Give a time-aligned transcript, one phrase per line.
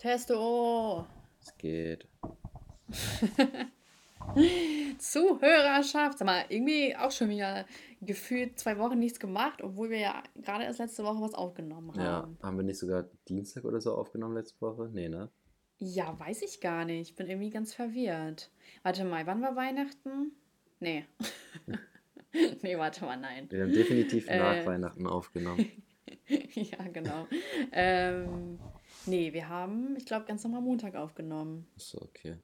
[0.00, 1.06] Testo.
[1.42, 2.08] Es geht.
[4.98, 6.18] Zuhörerschaft.
[6.18, 7.66] Sag mal, irgendwie auch schon wieder
[8.00, 12.00] gefühlt zwei Wochen nichts gemacht, obwohl wir ja gerade erst letzte Woche was aufgenommen haben.
[12.00, 14.88] Ja, haben wir nicht sogar Dienstag oder so aufgenommen letzte Woche?
[14.90, 15.28] Nee, ne?
[15.76, 17.16] Ja, weiß ich gar nicht.
[17.16, 18.50] Bin irgendwie ganz verwirrt.
[18.82, 20.32] Warte mal, wann war Weihnachten?
[20.78, 21.04] Nee.
[22.62, 23.48] nee, warte mal, nein.
[23.50, 25.70] Wir haben definitiv nach äh, Weihnachten aufgenommen.
[26.54, 27.26] ja, genau.
[27.72, 28.58] ähm,
[29.06, 31.66] nee, wir haben, ich glaube, ganz normal Montag aufgenommen.
[31.76, 32.36] Achso, okay.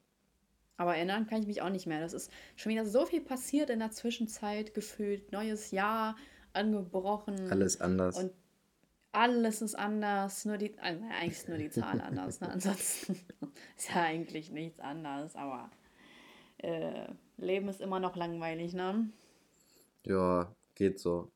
[0.77, 2.01] Aber erinnern kann ich mich auch nicht mehr.
[2.01, 5.33] Das ist schon wieder so viel passiert in der Zwischenzeit gefühlt.
[5.33, 6.17] Neues Jahr
[6.53, 7.51] angebrochen.
[7.51, 8.19] Alles anders.
[8.19, 8.33] Und
[9.13, 10.45] alles ist anders.
[10.45, 12.41] Nur die, also eigentlich ist nur die Zahl anders.
[12.41, 12.49] Ne?
[12.53, 13.13] Ansonsten
[13.77, 15.35] ist ja eigentlich nichts anders.
[15.35, 15.71] Aber
[16.59, 17.07] äh,
[17.39, 19.09] Leben ist immer noch langweilig, ne?
[20.05, 21.31] Ja, geht so.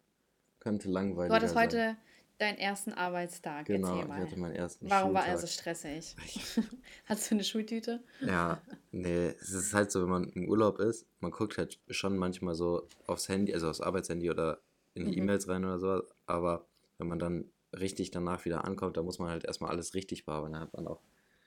[0.61, 1.41] Könnte langweilig sein.
[1.41, 1.97] Du hattest heute
[2.41, 3.67] deinen ersten Arbeitstag.
[3.67, 5.27] Genau, ich hatte meinen ersten Warum Schultag.
[5.27, 6.17] war er so stressig?
[7.07, 8.03] Hast du eine Schultüte?
[8.21, 12.17] Ja, nee, es ist halt so, wenn man im Urlaub ist, man guckt halt schon
[12.17, 14.61] manchmal so aufs Handy, also aufs Arbeitshandy oder
[14.95, 15.25] in die mhm.
[15.25, 16.67] E-Mails rein oder so, aber
[16.99, 20.55] wenn man dann richtig danach wieder ankommt, da muss man halt erstmal alles richtig bearbeiten.
[20.55, 21.03] Da hat man auch,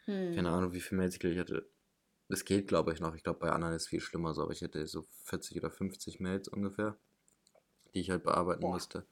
[0.05, 0.33] hm.
[0.33, 1.67] keine Ahnung, wie viele Mails ich hatte.
[2.29, 3.15] Es geht, glaube ich, noch.
[3.15, 5.69] Ich glaube, bei anderen ist es viel schlimmer so, aber ich hätte so 40 oder
[5.69, 6.97] 50 Mails ungefähr,
[7.93, 8.73] die ich halt bearbeiten Boah.
[8.73, 9.05] musste.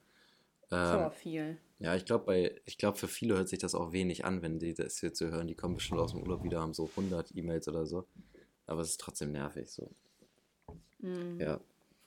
[0.71, 1.57] Ähm, so viel.
[1.81, 4.75] Ja, ich glaube, ich glaube, für viele hört sich das auch wenig an, wenn die
[4.75, 5.47] das hier zu hören.
[5.47, 8.05] Die kommen bestimmt aus dem Urlaub wieder, haben so 100 E-Mails oder so.
[8.67, 9.89] Aber es ist trotzdem nervig so.
[10.99, 11.39] Mhm.
[11.39, 11.59] Ja.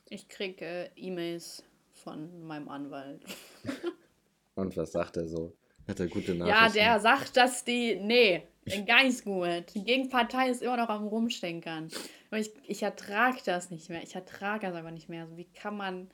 [0.09, 3.25] Ich kriege äh, E-Mails von meinem Anwalt.
[4.55, 5.53] Und was sagt er so?
[5.89, 6.79] Hat er gute Nachrichten?
[6.79, 7.97] Ja, der sagt, dass die.
[7.97, 8.45] Nee,
[8.87, 9.75] gar nicht gut.
[9.75, 11.89] Die Gegenpartei ist immer noch am Rumstenkern.
[12.31, 14.03] Ich, ich ertrage das nicht mehr.
[14.03, 15.25] Ich ertrage das aber nicht mehr.
[15.25, 16.11] Also, wie kann man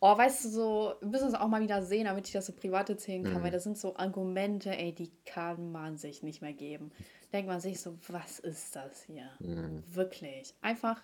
[0.00, 2.52] Oh, weißt du, so, wir müssen es auch mal wieder sehen, damit ich das so
[2.52, 3.42] privat erzählen kann, mhm.
[3.42, 6.92] weil das sind so Argumente, ey, die kann man sich nicht mehr geben.
[7.32, 9.30] Denkt man sich so, was ist das hier?
[9.38, 9.82] Mhm.
[9.88, 10.54] Wirklich.
[10.60, 11.02] Einfach,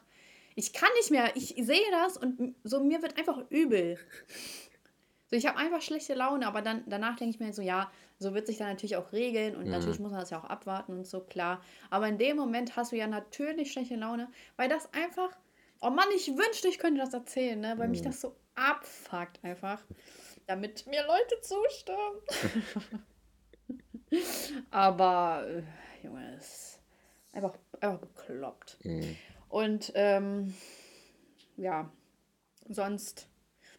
[0.54, 3.98] ich kann nicht mehr, ich sehe das und so mir wird einfach übel.
[5.30, 8.34] So, ich habe einfach schlechte Laune, aber dann danach denke ich mir so, ja, so
[8.34, 9.70] wird sich dann natürlich auch regeln und mhm.
[9.70, 11.62] natürlich muss man das ja auch abwarten und so, klar.
[11.88, 15.30] Aber in dem Moment hast du ja natürlich schlechte Laune, weil das einfach,
[15.80, 17.74] oh Mann, ich wünschte, ich könnte das erzählen, ne?
[17.78, 19.82] weil mich das so abfuckt einfach,
[20.46, 23.04] damit mir Leute zustimmen.
[24.70, 25.62] Aber, äh,
[26.04, 26.80] Junge, ist
[27.32, 28.78] einfach, einfach bekloppt.
[28.84, 29.16] Mhm.
[29.48, 30.54] Und, ähm,
[31.56, 31.90] ja,
[32.68, 33.28] sonst,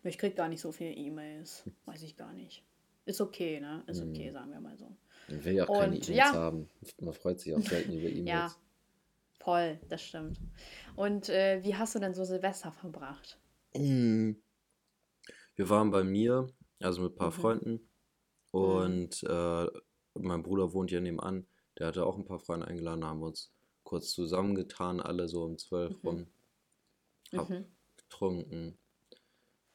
[0.04, 1.64] ich krieg gar nicht so viele E-Mails.
[1.86, 2.64] Weiß ich gar nicht.
[3.06, 3.84] Ist okay, ne?
[3.88, 4.34] Ist okay, mhm.
[4.34, 4.92] sagen wir mal so.
[5.28, 6.34] Ich will ja auch keine E-Mails ja.
[6.34, 6.70] haben.
[7.00, 8.28] Man freut sich auch selten über E-Mails.
[8.28, 8.56] Ja,
[9.40, 10.40] voll, das stimmt.
[10.96, 13.38] Und äh, wie hast du denn so Silvester verbracht?
[13.76, 14.42] Mhm.
[15.62, 17.36] Wir waren bei mir, also mit ein paar mhm.
[17.36, 17.72] Freunden.
[17.72, 18.60] Mhm.
[18.60, 19.68] Und äh,
[20.16, 21.46] mein Bruder wohnt hier nebenan.
[21.78, 26.02] Der hatte auch ein paar Freunde eingeladen, haben uns kurz zusammengetan, alle so um zwölf
[26.02, 26.10] mhm.
[26.10, 26.28] rum.
[27.36, 27.66] Hab mhm.
[27.96, 28.80] getrunken,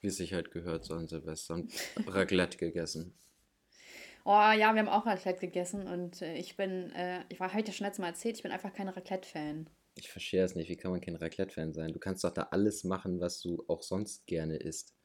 [0.00, 1.54] wie es sich halt gehört, so an Silvester.
[1.54, 1.72] Und
[2.08, 3.16] Raclette gegessen.
[4.24, 7.72] Oh ja, wir haben auch Raclette gegessen und äh, ich bin, äh, ich war heute
[7.72, 9.70] schon letztes Mal erzählt, ich bin einfach kein Raclette-Fan.
[9.94, 11.92] Ich verstehe es nicht, wie kann man kein Raclette-Fan sein?
[11.92, 14.95] Du kannst doch da alles machen, was du auch sonst gerne isst.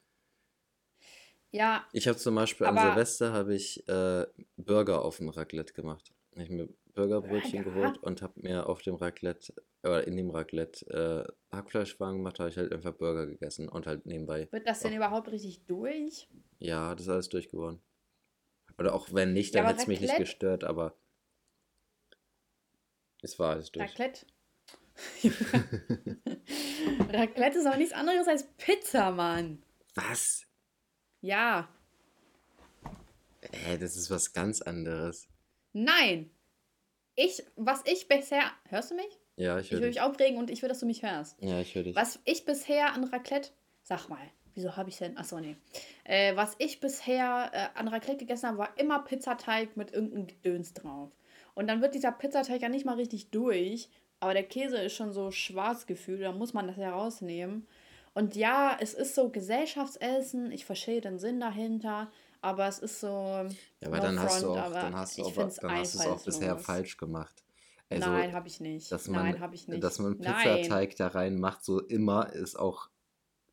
[1.52, 1.86] Ja.
[1.92, 4.26] Ich habe zum Beispiel an Silvester habe ich äh,
[4.58, 6.14] Burger auf dem Raclette gemacht.
[6.34, 7.82] Ich habe mir Burgerbrötchen Burger.
[7.82, 9.54] geholt und habe mir auf dem Raclette
[9.84, 10.86] oder in dem Raclette
[11.52, 14.48] äh, Hackfleischwagen gemacht, habe ich halt einfach Burger gegessen und halt nebenbei.
[14.52, 16.28] Wird das denn überhaupt richtig durch?
[16.60, 17.82] Ja, das ist alles durch geworden.
[18.78, 20.96] Oder auch wenn nicht, dann ja, hätte es mich nicht gestört, aber
[23.22, 23.90] es war alles durch.
[23.90, 24.26] Raclette?
[27.10, 29.64] Raclette ist aber nichts anderes als Pizza, Mann.
[29.96, 30.48] Was?
[31.22, 31.70] Ja.
[33.42, 35.28] Hä, das ist was ganz anderes.
[35.74, 36.30] Nein.
[37.16, 38.44] Ich, was ich bisher.
[38.70, 39.20] Hörst du mich?
[39.36, 41.42] Ja, ich höre Ich will mich aufregen und ich will, dass du mich hörst.
[41.42, 41.96] Ja, ich höre dich.
[41.96, 43.50] Was ich bisher an Raclette.
[43.84, 44.20] Sag mal,
[44.54, 45.18] wieso habe ich denn.
[45.18, 45.56] Achso, nee.
[46.04, 50.74] Äh, was ich bisher äh, an Raclette gegessen habe, war immer Pizzateig mit irgendeinem Gedöns
[50.74, 51.12] drauf.
[51.54, 53.90] Und dann wird dieser Pizzateig ja nicht mal richtig durch.
[54.20, 56.22] Aber der Käse ist schon so schwarz gefühlt.
[56.22, 57.68] Da muss man das ja rausnehmen.
[58.14, 62.12] Und ja, es ist so Gesellschaftsessen, ich verstehe den Sinn dahinter,
[62.42, 63.08] aber es ist so.
[63.08, 63.48] Ja,
[63.88, 66.06] aber no dann, front, hast du auch, dann hast du auch, dann hast du es
[66.08, 67.44] auch bisher falsch gemacht.
[67.90, 68.92] Also, Nein, habe ich nicht.
[68.92, 69.84] Dass man, Nein, habe ich nicht.
[69.84, 72.90] Dass man Pizzateig da rein macht, so immer, ist auch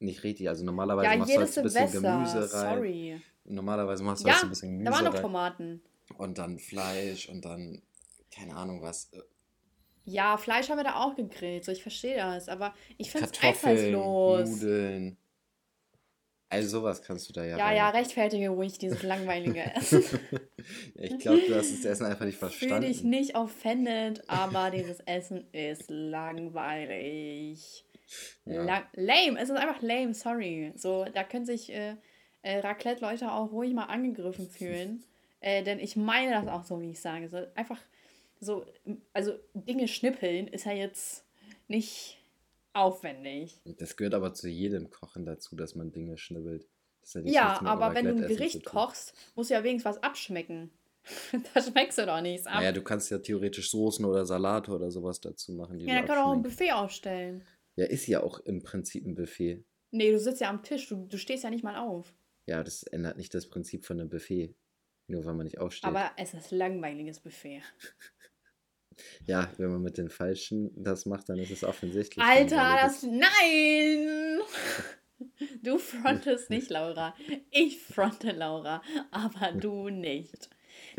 [0.00, 0.48] nicht richtig.
[0.48, 2.76] Also normalerweise ja, machst du halt ein bisschen Gemüse rein.
[2.76, 3.20] Sorry.
[3.44, 5.04] Normalerweise machst du ja, halt ein bisschen Gemüse rein.
[5.04, 5.82] Da waren noch Tomaten.
[6.16, 7.82] Und dann Fleisch und dann,
[8.30, 9.10] keine Ahnung was.
[10.08, 13.42] Ja, Fleisch haben wir da auch gegrillt, so ich verstehe das, aber ich finde es
[13.42, 14.48] einfallslos.
[14.62, 15.18] Nudeln.
[16.48, 17.58] Also sowas kannst du da ja.
[17.58, 20.02] Ja, ja, rechtfertige ruhig dieses langweilige Essen.
[20.94, 22.86] ich glaube, du hast das Essen einfach nicht Fühl verstanden.
[22.86, 27.84] dich nicht offended, aber dieses Essen ist langweilig.
[28.46, 28.62] Ja.
[28.62, 30.72] Lang lame, es ist einfach lame, sorry.
[30.74, 31.96] So, da können sich äh,
[32.40, 35.04] äh, Raclette-Leute auch ruhig mal angegriffen fühlen.
[35.40, 37.28] Äh, denn ich meine das auch so, wie ich sage.
[37.28, 37.78] So, einfach
[38.40, 38.66] so,
[39.12, 41.24] also Dinge schnippeln ist ja jetzt
[41.66, 42.18] nicht
[42.72, 43.60] aufwendig.
[43.64, 46.68] Das gehört aber zu jedem Kochen dazu, dass man Dinge schnibbelt.
[47.24, 50.70] Ja, mit aber wenn du ein Gericht kochst, muss ja wenigstens was abschmecken.
[51.54, 52.56] da schmeckst du doch nichts ab.
[52.56, 56.06] Naja, du kannst ja theoretisch Soßen oder Salate oder sowas dazu machen, ja, du dann
[56.06, 56.42] kann auch ein.
[56.42, 57.46] Buffet aufstellen.
[57.76, 59.64] Ja, ist ja auch im Prinzip ein Buffet.
[59.90, 62.12] Nee, du sitzt ja am Tisch, du, du stehst ja nicht mal auf.
[62.46, 64.54] Ja, das ändert nicht das Prinzip von einem Buffet.
[65.06, 65.88] Nur weil man nicht aufsteht.
[65.88, 67.62] Aber es ist langweiliges Buffet.
[69.26, 72.24] ja, wenn man mit den Falschen das macht, dann ist es offensichtlich.
[72.24, 73.02] Alter, das.
[73.02, 74.40] Nein!
[75.64, 77.12] Du frontest nicht, Laura.
[77.50, 80.48] Ich fronte Laura, aber du nicht.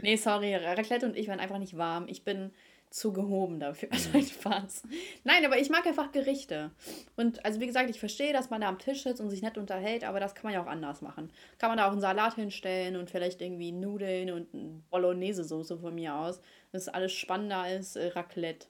[0.01, 2.06] Nee, sorry, Raclette und ich waren einfach nicht warm.
[2.10, 2.51] Ich bin
[2.90, 3.90] zu gehoben dafür.
[4.14, 4.84] Nein, Spaß.
[5.24, 6.72] Nein, aber ich mag einfach Gerichte.
[7.16, 9.58] Und also wie gesagt, ich verstehe, dass man da am Tisch sitzt und sich nett
[9.58, 11.32] unterhält, aber das kann man ja auch anders machen.
[11.58, 16.16] Kann man da auch einen Salat hinstellen und vielleicht irgendwie Nudeln und Bolognese-Soße von mir
[16.16, 16.42] aus.
[16.72, 18.68] Das ist alles spannender als äh, Raclette.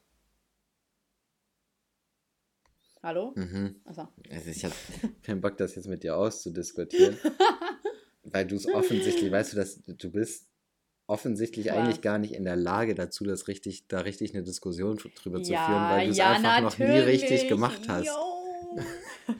[3.01, 3.31] Hallo?
[3.35, 3.81] Mhm.
[3.85, 4.75] Also ich habe
[5.23, 7.17] keinen Bock, das jetzt mit dir auszudiskutieren.
[8.23, 10.48] weil du es offensichtlich, weißt du, dass du bist
[11.09, 11.73] offensichtlich Was?
[11.73, 15.51] eigentlich gar nicht in der Lage dazu, das richtig, da richtig eine Diskussion drüber zu
[15.51, 17.23] Ja, führen, weil du es ja, einfach noch nie natürlich.
[17.23, 18.05] richtig gemacht hast.
[18.05, 18.77] Yo.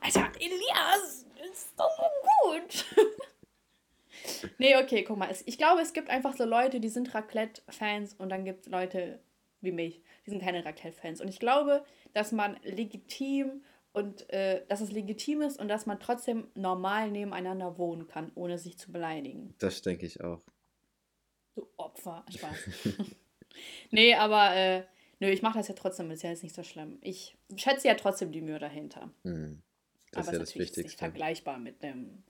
[0.00, 1.96] Alter, Elias, ist doch
[2.42, 2.84] gut.
[4.58, 5.30] nee, okay, guck mal.
[5.46, 9.20] Ich glaube, es gibt einfach so Leute, die sind Raclette-Fans und dann gibt es Leute
[9.60, 11.20] wie mich, die sind keine Raclette-Fans.
[11.20, 11.84] Und ich glaube,
[12.14, 17.78] dass man legitim und äh, dass es legitim ist und dass man trotzdem normal nebeneinander
[17.78, 19.54] wohnen kann, ohne sich zu beleidigen.
[19.58, 20.40] Das denke ich auch.
[21.54, 22.24] Du Opfer.
[22.34, 22.56] Spaß.
[23.90, 24.84] nee, aber äh,
[25.20, 26.98] nö, ich mache das ja trotzdem, ist ja jetzt nicht so schlimm.
[27.02, 29.10] Ich schätze ja trotzdem die Mühe dahinter.
[29.24, 29.62] Hm.
[30.12, 30.98] Das aber ist ja das jetzt nicht Wichtigste.
[30.98, 32.22] vergleichbar mit einem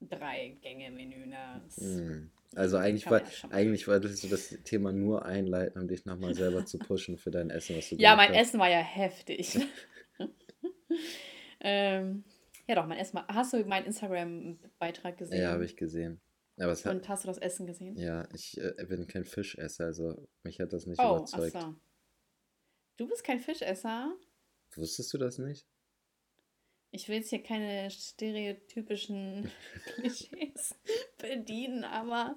[0.00, 1.26] Drei-Gänge-Menü.
[1.26, 1.60] Ne?
[1.64, 2.30] Das- Hm.
[2.54, 3.20] Also eigentlich, war,
[3.50, 7.50] eigentlich wolltest du das Thema nur einleiten, um dich nochmal selber zu pushen für dein
[7.50, 8.38] Essen, was du Ja, mein hast.
[8.38, 9.58] Essen war ja heftig.
[11.60, 12.24] ähm,
[12.66, 13.26] ja, doch, mein Essen war.
[13.28, 15.42] Hast du meinen Instagram-Beitrag gesehen?
[15.42, 16.20] Ja, habe ich gesehen.
[16.58, 17.96] Aber es hat, Und hast du das Essen gesehen?
[17.96, 21.56] ja, ich äh, bin kein Fischesser, also mich hat das nicht oh, überzeugt.
[21.56, 21.74] achso.
[22.96, 24.12] Du bist kein Fischesser?
[24.74, 25.66] Wusstest du das nicht?
[26.90, 29.50] Ich will jetzt hier keine stereotypischen
[29.94, 30.74] Klischees
[31.18, 32.36] bedienen, aber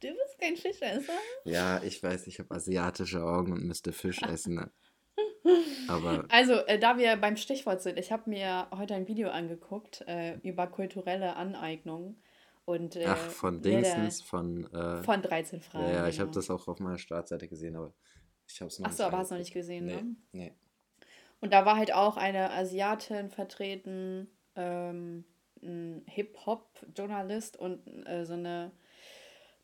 [0.00, 1.12] du bist kein Fischesser.
[1.44, 4.54] Ja, ich weiß, ich habe asiatische Augen und müsste Fisch essen.
[4.54, 4.70] ne?
[5.88, 10.02] Aber Also, äh, da wir beim Stichwort sind, ich habe mir heute ein Video angeguckt
[10.08, 12.16] äh, über kulturelle Aneignung
[12.66, 14.70] und äh, ach, von Dingsens, von.
[14.74, 15.84] Äh, von 13 Fragen.
[15.86, 16.34] ja, ja, ich habe genau.
[16.34, 17.94] das auch auf meiner Startseite gesehen, aber
[18.48, 20.16] ich habe es noch Ach so, aber hast du noch nicht gesehen, nee, ne?
[20.32, 20.52] Nee.
[21.40, 25.24] Und da war halt auch eine Asiatin vertreten, ähm,
[25.62, 28.72] ein Hip-Hop-Journalist und äh, so eine,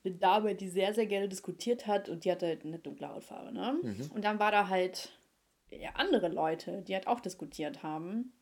[0.05, 3.53] eine Dame, die sehr, sehr gerne diskutiert hat und die hatte halt eine dunkle Hautfarbe,
[3.53, 3.81] ne?
[3.83, 4.11] Mhm.
[4.15, 5.11] Und dann war da halt
[5.71, 8.33] ja, andere Leute, die halt auch diskutiert haben.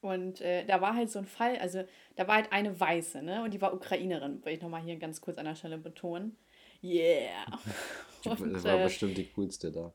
[0.00, 1.84] Und äh, da war halt so ein Fall, also
[2.16, 3.42] da war halt eine Weiße, ne?
[3.42, 6.36] Und die war Ukrainerin, will ich nochmal hier ganz kurz an der Stelle betonen.
[6.82, 7.46] Yeah.
[8.24, 9.92] Das Und, war äh, bestimmt die coolste da.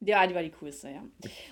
[0.00, 1.02] ja, die war die coolste, ja.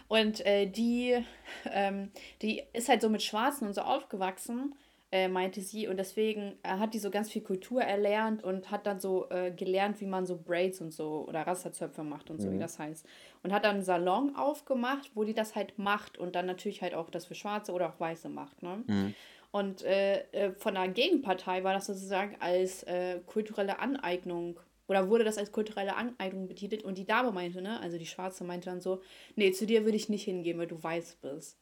[0.09, 1.17] Und äh, die,
[1.65, 2.11] ähm,
[2.43, 4.75] die ist halt so mit Schwarzen und so aufgewachsen,
[5.13, 5.87] äh, meinte sie.
[5.89, 9.51] Und deswegen äh, hat die so ganz viel Kultur erlernt und hat dann so äh,
[9.53, 12.61] gelernt, wie man so Braids und so oder Rasterzöpfe macht und so, wie Mhm.
[12.61, 13.07] das heißt.
[13.43, 16.95] Und hat dann einen Salon aufgemacht, wo die das halt macht und dann natürlich halt
[16.95, 18.83] auch das für Schwarze oder auch Weiße macht, ne?
[18.87, 19.15] Mhm.
[19.51, 22.87] Und äh, äh, von der Gegenpartei war das sozusagen als
[23.27, 27.99] kulturelle Aneignung oder wurde das als kulturelle Aneignung betitelt und die Dame meinte, ne, also
[27.99, 29.03] die Schwarze meinte dann so,
[29.37, 31.59] nee, zu dir würde ich nicht hingehen, weil du weiß bist.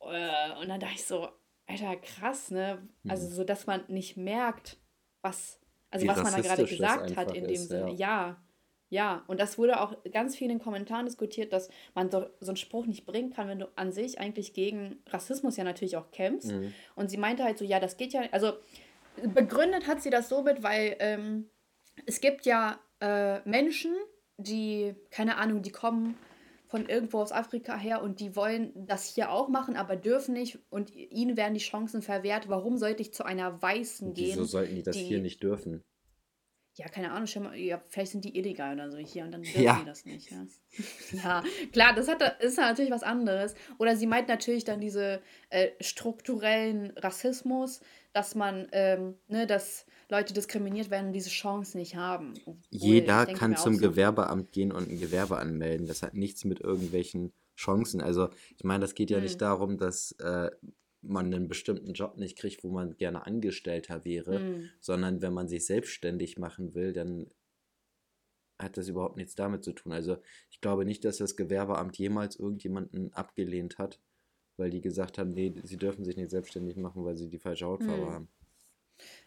[0.00, 1.28] Und dann dachte ich so,
[1.70, 2.86] Alter, krass, ne?
[3.08, 4.78] Also so, dass man nicht merkt,
[5.22, 5.60] was,
[5.90, 7.90] also Wie was man da gerade gesagt hat in dem ist, Sinne.
[7.92, 7.96] ja.
[7.96, 8.36] Ja.
[8.88, 9.24] ja.
[9.26, 12.56] Und das wurde auch ganz viel in den Kommentaren diskutiert, dass man so, so einen
[12.56, 16.52] Spruch nicht bringen kann, wenn du an sich eigentlich gegen Rassismus ja natürlich auch kämpfst.
[16.52, 16.74] Mhm.
[16.94, 18.52] Und sie meinte halt so, ja, das geht ja, also
[19.34, 21.50] begründet hat sie das somit, weil ähm,
[22.06, 23.94] es gibt ja äh, Menschen,
[24.38, 26.16] die, keine Ahnung, die kommen
[26.70, 30.58] von irgendwo aus Afrika her und die wollen das hier auch machen, aber dürfen nicht
[30.70, 32.48] und ihnen werden die Chancen verwehrt.
[32.48, 34.28] Warum sollte ich zu einer Weißen gehen?
[34.28, 35.82] Wieso sollten die das die- hier nicht dürfen?
[36.80, 39.62] ja, keine Ahnung, mal, ja, vielleicht sind die illegal oder so hier und dann dürfen
[39.62, 39.78] ja.
[39.80, 40.30] die das nicht.
[40.30, 40.46] Ja.
[41.12, 43.54] ja, klar, das hat, ist natürlich was anderes.
[43.78, 47.80] Oder sie meint natürlich dann diese äh, strukturellen Rassismus,
[48.12, 52.34] dass man, ähm, ne, dass Leute diskriminiert werden und diese Chance nicht haben.
[52.44, 55.86] Obwohl, Jeder kann zum so, Gewerbeamt gehen und ein Gewerbe anmelden.
[55.86, 58.00] Das hat nichts mit irgendwelchen Chancen.
[58.00, 59.24] Also ich meine, das geht ja hm.
[59.24, 60.50] nicht darum, dass äh,
[61.02, 64.70] man einen bestimmten Job nicht kriegt, wo man gerne Angestellter wäre, mhm.
[64.80, 67.26] sondern wenn man sich selbstständig machen will, dann
[68.58, 69.92] hat das überhaupt nichts damit zu tun.
[69.92, 70.18] Also
[70.50, 73.98] ich glaube nicht, dass das Gewerbeamt jemals irgendjemanden abgelehnt hat,
[74.58, 77.66] weil die gesagt haben, nee, sie dürfen sich nicht selbstständig machen, weil sie die falsche
[77.66, 78.10] Hautfarbe mhm.
[78.10, 78.28] haben.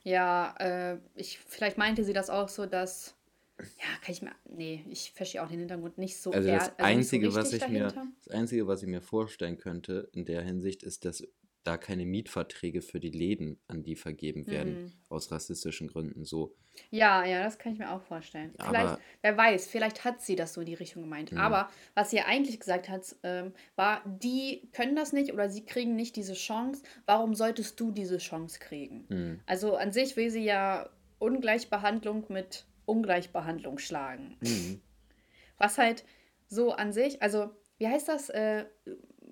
[0.03, 3.15] Ja, äh, ich, vielleicht meinte sie das auch so, dass
[3.60, 4.31] ja, kann ich mir.
[4.45, 6.31] Nee, ich verstehe auch den Hintergrund nicht so.
[6.31, 7.93] Also das, eher, also Einzige, so was ich mir,
[8.25, 11.25] das Einzige, was ich mir vorstellen könnte in der Hinsicht, ist, dass
[11.63, 14.91] da keine Mietverträge für die Läden an die vergeben werden, mhm.
[15.10, 16.55] aus rassistischen Gründen so.
[16.89, 18.53] Ja, ja, das kann ich mir auch vorstellen.
[18.58, 21.32] Aber vielleicht, wer weiß, vielleicht hat sie das so in die Richtung gemeint.
[21.32, 21.38] Mhm.
[21.38, 25.96] Aber was sie eigentlich gesagt hat, ähm, war, die können das nicht oder sie kriegen
[25.96, 26.84] nicht diese Chance.
[27.05, 29.05] Warum solltest du diese Chance kriegen?
[29.10, 29.39] Mhm.
[29.46, 30.89] Also an sich will sie ja
[31.20, 34.38] Ungleichbehandlung mit Ungleichbehandlung schlagen.
[34.41, 34.82] Mhm.
[35.58, 36.03] Was halt
[36.48, 38.29] so an sich, also wie heißt das?
[38.29, 38.65] Äh,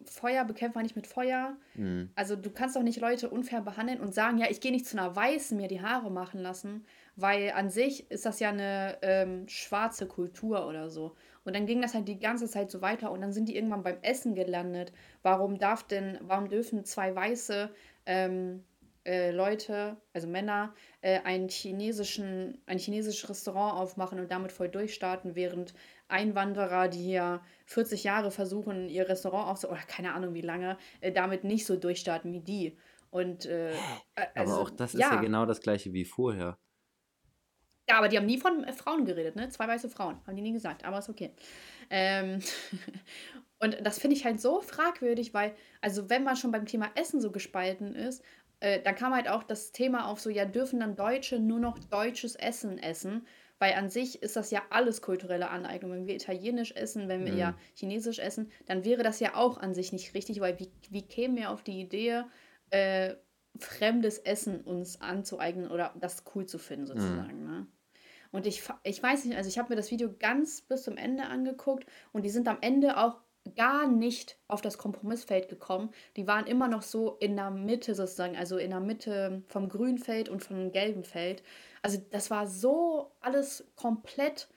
[0.05, 1.55] Feuer bekämpft man nicht mit Feuer.
[1.75, 2.09] Mhm.
[2.15, 4.97] Also du kannst doch nicht Leute unfair behandeln und sagen, ja, ich gehe nicht zu
[4.97, 9.47] einer Weißen mir die Haare machen lassen, weil an sich ist das ja eine ähm,
[9.47, 11.15] schwarze Kultur oder so.
[11.43, 13.83] Und dann ging das halt die ganze Zeit so weiter und dann sind die irgendwann
[13.83, 14.91] beim Essen gelandet.
[15.23, 17.69] Warum darf denn, warum dürfen zwei Weiße
[18.05, 18.63] ähm,
[19.05, 25.35] äh, Leute, also Männer, äh, einen chinesischen, ein chinesisches Restaurant aufmachen und damit voll durchstarten,
[25.35, 25.73] während
[26.11, 31.11] Einwanderer, die hier 40 Jahre versuchen, ihr Restaurant aufzubauen, oder keine Ahnung wie lange, äh,
[31.11, 32.77] damit nicht so durchstarten wie die.
[33.09, 33.73] Und, äh,
[34.35, 35.15] also, aber auch das ist ja.
[35.15, 36.57] ja genau das gleiche wie vorher.
[37.89, 39.49] Ja, aber die haben nie von äh, Frauen geredet, ne?
[39.49, 41.33] Zwei weiße Frauen, haben die nie gesagt, aber ist okay.
[41.89, 42.39] Ähm
[43.59, 47.19] und das finde ich halt so fragwürdig, weil, also wenn man schon beim Thema Essen
[47.19, 48.23] so gespalten ist,
[48.61, 51.79] äh, dann kam halt auch das Thema auf, so, ja, dürfen dann Deutsche nur noch
[51.79, 53.27] deutsches Essen essen?
[53.61, 55.91] Weil an sich ist das ja alles kulturelle Aneignung.
[55.91, 57.37] Wenn wir italienisch essen, wenn wir mhm.
[57.37, 61.03] ja chinesisch essen, dann wäre das ja auch an sich nicht richtig, weil wie, wie
[61.03, 62.23] kämen wir auf die Idee,
[62.71, 63.13] äh,
[63.59, 66.87] fremdes Essen uns anzueignen oder das cool zu finden, mhm.
[66.87, 67.43] sozusagen.
[67.43, 67.51] Mhm.
[67.51, 67.67] Ne?
[68.31, 71.25] Und ich, ich weiß nicht, also ich habe mir das Video ganz bis zum Ende
[71.25, 73.21] angeguckt und die sind am Ende auch
[73.55, 75.91] gar nicht auf das Kompromissfeld gekommen.
[76.15, 79.97] Die waren immer noch so in der Mitte sozusagen, also in der Mitte vom grünen
[79.97, 81.43] Feld und vom gelben Feld.
[81.81, 84.47] Also das war so alles komplett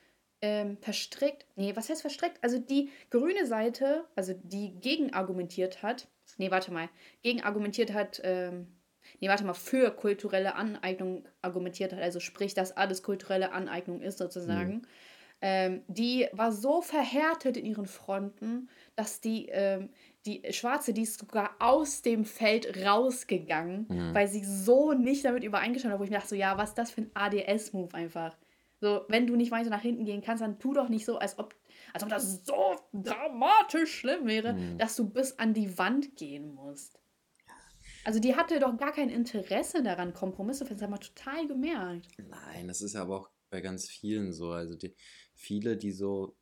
[0.42, 1.46] ähm, verstrickt.
[1.56, 2.38] Nee, was heißt verstrickt?
[2.42, 6.88] Also die grüne Seite, also die gegen argumentiert hat, nee, warte mal,
[7.22, 8.66] gegen argumentiert hat, ähm,
[9.20, 14.18] nee, warte mal, für kulturelle Aneignung argumentiert hat, also sprich, dass alles kulturelle Aneignung ist
[14.18, 14.74] sozusagen.
[14.74, 14.86] Mhm
[15.46, 19.90] ähm, die war so verhärtet in ihren Fronten, dass die, ähm,
[20.24, 24.14] die Schwarze, die ist sogar aus dem Feld rausgegangen, mhm.
[24.14, 26.78] weil sie so nicht damit übereingestimmt hat, wo ich mir dachte, so, ja, was ist
[26.78, 28.34] das für ein ADS-Move einfach?
[28.80, 31.38] So, wenn du nicht weiter nach hinten gehen kannst, dann tu doch nicht so, als
[31.38, 31.54] ob,
[31.92, 34.78] als ob das so dramatisch schlimm wäre, mhm.
[34.78, 36.98] dass du bis an die Wand gehen musst.
[38.06, 40.80] Also die hatte doch gar kein Interesse daran, Kompromisse zu finden.
[40.80, 42.08] Das haben wir total gemerkt.
[42.16, 44.50] Nein, das ist ja aber auch bei ganz vielen so.
[44.50, 44.94] Also die,
[45.34, 46.36] viele, die so,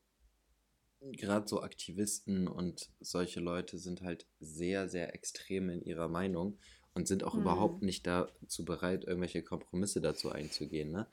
[1.00, 6.58] gerade so Aktivisten und solche Leute sind halt sehr, sehr extrem in ihrer Meinung
[6.94, 7.40] und sind auch hm.
[7.40, 10.90] überhaupt nicht dazu bereit, irgendwelche Kompromisse dazu einzugehen.
[10.90, 11.06] Ne?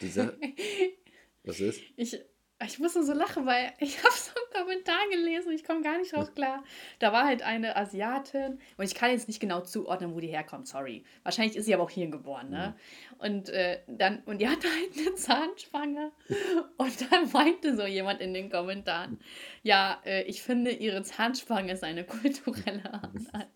[0.00, 0.36] Dieser,
[1.44, 1.80] was ist?
[1.96, 2.18] Ich,
[2.64, 6.14] ich musste so lachen, weil ich habe so einen Kommentar gelesen, ich komme gar nicht
[6.14, 6.64] drauf klar.
[6.98, 10.66] Da war halt eine Asiatin und ich kann jetzt nicht genau zuordnen, wo die herkommt,
[10.66, 11.04] sorry.
[11.22, 12.74] Wahrscheinlich ist sie aber auch hier geboren, ne?
[12.74, 13.20] Mhm.
[13.20, 16.12] Und äh, dann, und die hatte halt eine Zahnspange
[16.76, 19.20] und dann meinte so jemand in den Kommentaren,
[19.62, 23.48] ja, äh, ich finde, ihre Zahnspange ist eine kulturelle Anlage.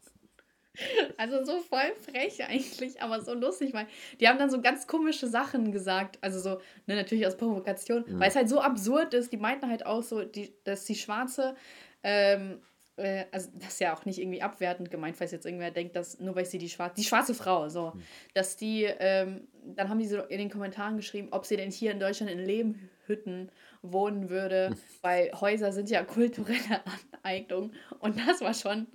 [1.18, 3.86] Also so voll frech eigentlich, aber so lustig, weil
[4.20, 6.18] die haben dann so ganz komische Sachen gesagt.
[6.22, 8.18] Also so, ne, natürlich aus Provokation, mhm.
[8.18, 9.32] weil es halt so absurd ist.
[9.32, 11.54] Die meinten halt auch so, die, dass die Schwarze,
[12.02, 12.62] ähm,
[12.96, 16.18] äh, also das ist ja auch nicht irgendwie abwertend gemeint, falls jetzt irgendwer denkt, dass
[16.20, 18.02] nur weil sie die schwarze, die schwarze Frau, so, mhm.
[18.32, 21.92] dass die, ähm, dann haben die so in den Kommentaren geschrieben, ob sie denn hier
[21.92, 23.52] in Deutschland in Lehmhütten
[23.82, 26.80] wohnen würde, weil Häuser sind ja kulturelle
[27.22, 27.72] Aneignung.
[27.98, 28.86] Und das war schon,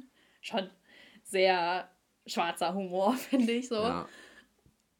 [0.41, 0.69] schon
[1.29, 1.89] sehr
[2.25, 3.75] schwarzer Humor, finde ich so.
[3.75, 4.07] Ja.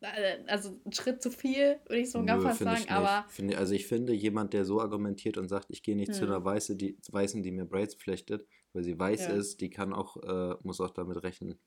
[0.02, 3.26] Äh, also ein Schritt zu viel, würde ich so gar fast sagen, aber.
[3.30, 6.16] Finde, also ich finde, jemand, der so argumentiert und sagt, ich gehe nicht hm.
[6.16, 9.34] zu einer Weiße, die, Weißen, die mir Braids flechtet, weil sie weiß ja.
[9.34, 11.58] ist, die kann auch, äh, muss auch damit rechnen,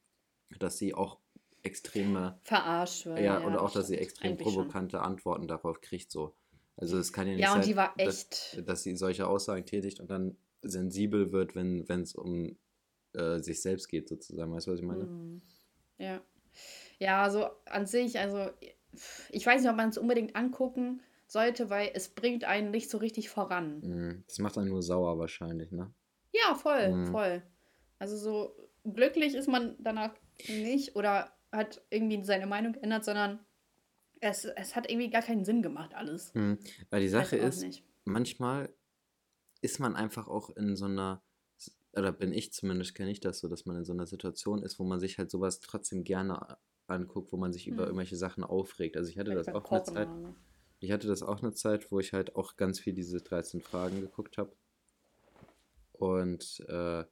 [0.58, 1.18] dass sie auch
[1.62, 2.38] extreme.
[2.42, 3.18] Verarscht wird.
[3.18, 4.54] Ja, ja, und auch, dass sie extrem Eigentlich schon.
[4.54, 6.34] provokante Antworten darauf kriegt, so.
[6.76, 10.00] Also es kann ja nicht Ja, sein, die war dass, dass sie solche Aussagen tätigt
[10.00, 12.56] und dann sensibel wird, wenn es um
[13.14, 14.52] äh, sich selbst geht, sozusagen.
[14.52, 15.04] Weißt du, was ich meine?
[15.04, 15.42] Mhm.
[15.98, 16.20] Ja.
[16.98, 18.50] Ja, also an sich, also
[19.30, 22.98] ich weiß nicht, ob man es unbedingt angucken sollte, weil es bringt einen nicht so
[22.98, 23.80] richtig voran.
[23.80, 24.24] Mhm.
[24.26, 25.92] Das macht einen nur sauer wahrscheinlich, ne?
[26.32, 27.06] Ja, voll, Mhm.
[27.06, 27.42] voll.
[27.98, 30.14] Also so glücklich ist man danach
[30.48, 33.40] nicht oder hat irgendwie seine Meinung geändert, sondern
[34.20, 36.34] es, es hat irgendwie gar keinen Sinn gemacht, alles.
[36.34, 36.58] Mhm.
[36.90, 37.84] Weil die Sache ist, nicht.
[38.04, 38.74] manchmal
[39.62, 41.22] ist man einfach auch in so einer,
[41.92, 44.78] oder bin ich zumindest, kenne ich das so, dass man in so einer Situation ist,
[44.78, 47.86] wo man sich halt sowas trotzdem gerne anguckt, wo man sich über Hm.
[47.86, 48.96] irgendwelche Sachen aufregt.
[48.96, 50.34] Also ich hatte Vielleicht das beim auch eine Zeit, oder
[50.80, 54.00] ich hatte das auch eine Zeit, wo ich halt auch ganz viel diese 13 Fragen
[54.00, 54.56] geguckt habe.
[55.92, 57.04] Und äh,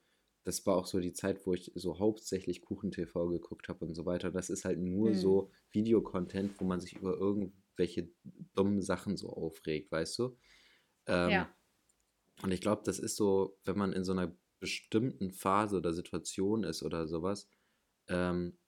[0.44, 4.06] das war auch so die Zeit, wo ich so hauptsächlich Kuchen-TV geguckt habe und so
[4.06, 4.30] weiter.
[4.30, 5.14] Das ist halt nur Hm.
[5.14, 8.11] so Videocontent, wo man sich über irgendwelche
[8.54, 10.38] dummen Sachen so aufregt, weißt du?
[11.06, 11.54] Ähm, Ja.
[12.42, 16.64] Und ich glaube, das ist so, wenn man in so einer bestimmten Phase oder Situation
[16.64, 17.48] ist oder sowas,
[18.08, 18.58] ähm,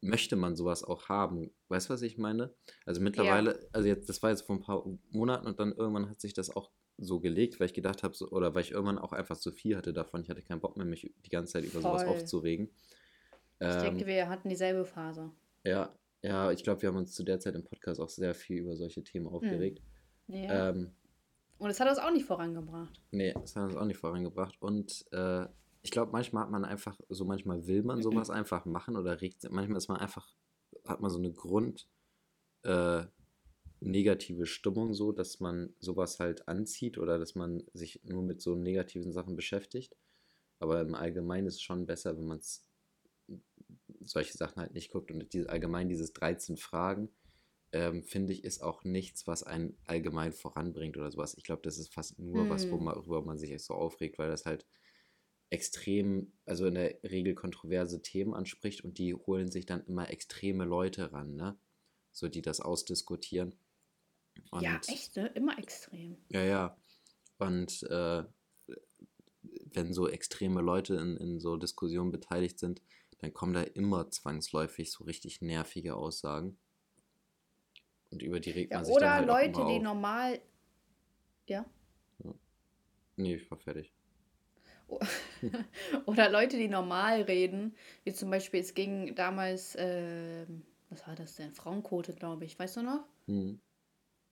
[0.00, 1.50] möchte man sowas auch haben.
[1.68, 2.54] Weißt du, was ich meine?
[2.84, 6.20] Also mittlerweile, also jetzt, das war jetzt vor ein paar Monaten und dann irgendwann hat
[6.20, 9.12] sich das auch so gelegt, weil ich gedacht habe, so, oder weil ich irgendwann auch
[9.12, 10.22] einfach zu viel hatte davon.
[10.22, 12.12] Ich hatte keinen Bock mehr, mich die ganze Zeit über sowas Voll.
[12.12, 12.70] aufzuregen.
[13.58, 15.30] Ich Ähm, denke, wir hatten dieselbe Phase.
[15.64, 18.58] ja, ja, ich glaube, wir haben uns zu der Zeit im Podcast auch sehr viel
[18.58, 19.80] über solche Themen aufgeregt.
[20.26, 20.70] Ja.
[20.70, 20.94] Ähm,
[21.58, 23.00] Und es hat uns auch nicht vorangebracht.
[23.10, 24.60] Nee, das hat uns auch nicht vorangebracht.
[24.60, 25.46] Und äh,
[25.82, 29.48] ich glaube, manchmal hat man einfach, so manchmal will man sowas einfach machen oder regt,
[29.50, 30.34] manchmal ist man einfach,
[30.84, 31.88] hat man so eine Grund
[32.62, 33.04] äh,
[33.80, 38.54] negative Stimmung so, dass man sowas halt anzieht oder dass man sich nur mit so
[38.54, 39.96] negativen Sachen beschäftigt.
[40.58, 42.40] Aber im Allgemeinen ist es schon besser, wenn man
[44.04, 45.10] solche Sachen halt nicht guckt.
[45.10, 47.10] Und diese, allgemein dieses 13 Fragen,
[47.76, 51.34] ähm, finde ich, ist auch nichts, was einen allgemein voranbringt oder sowas.
[51.36, 52.86] Ich glaube, das ist fast nur was, Hm.
[52.86, 54.66] worüber man sich so aufregt, weil das halt
[55.50, 60.64] extrem, also in der Regel kontroverse Themen anspricht und die holen sich dann immer extreme
[60.64, 61.58] Leute ran, ne?
[62.12, 63.54] So, die das ausdiskutieren.
[64.50, 65.26] Und, ja, echt, ne?
[65.34, 66.16] Immer extrem.
[66.30, 66.76] Ja, ja.
[67.38, 68.24] Und äh,
[69.74, 72.80] wenn so extreme Leute in, in so Diskussionen beteiligt sind,
[73.18, 76.58] dann kommen da immer zwangsläufig so richtig nervige Aussagen.
[78.16, 79.82] Und über die regt Ja, man sich dann oder halt auch Leute, immer die auf.
[79.84, 80.40] normal.
[81.46, 81.64] Ja.
[83.16, 83.92] Nee, ich war fertig.
[86.06, 87.74] Oder Leute, die normal reden,
[88.04, 91.52] wie zum Beispiel, es ging damals, ähm, was war das denn?
[91.52, 93.04] Frauenquote, glaube ich, weißt du noch?
[93.28, 93.56] Hm.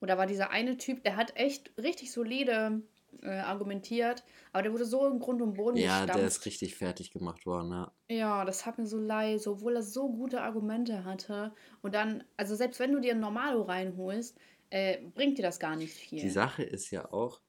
[0.00, 2.82] Oder war dieser eine Typ, der hat echt richtig solide
[3.22, 6.26] äh, argumentiert, aber der wurde so im Grund und Boden Ja, der gestampft.
[6.26, 7.92] ist richtig fertig gemacht worden, ja.
[8.08, 11.52] Ja, das hat mir so leid, so, obwohl er so gute Argumente hatte.
[11.82, 14.36] Und dann, also selbst wenn du dir ein Normalo reinholst,
[14.70, 16.20] äh, bringt dir das gar nicht viel.
[16.20, 17.40] Die Sache ist ja auch,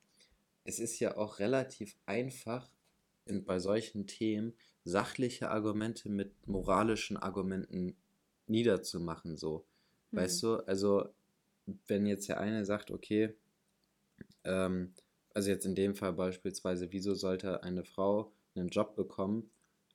[0.63, 2.69] es ist ja auch relativ einfach,
[3.25, 7.95] in, bei solchen Themen sachliche Argumente mit moralischen Argumenten
[8.47, 9.65] niederzumachen, so.
[10.11, 10.19] Hm.
[10.19, 11.09] Weißt du, also
[11.87, 13.35] wenn jetzt der eine sagt, okay,
[14.43, 14.93] ähm,
[15.35, 19.51] also jetzt in dem Fall beispielsweise, wieso sollte eine Frau einen Job bekommen,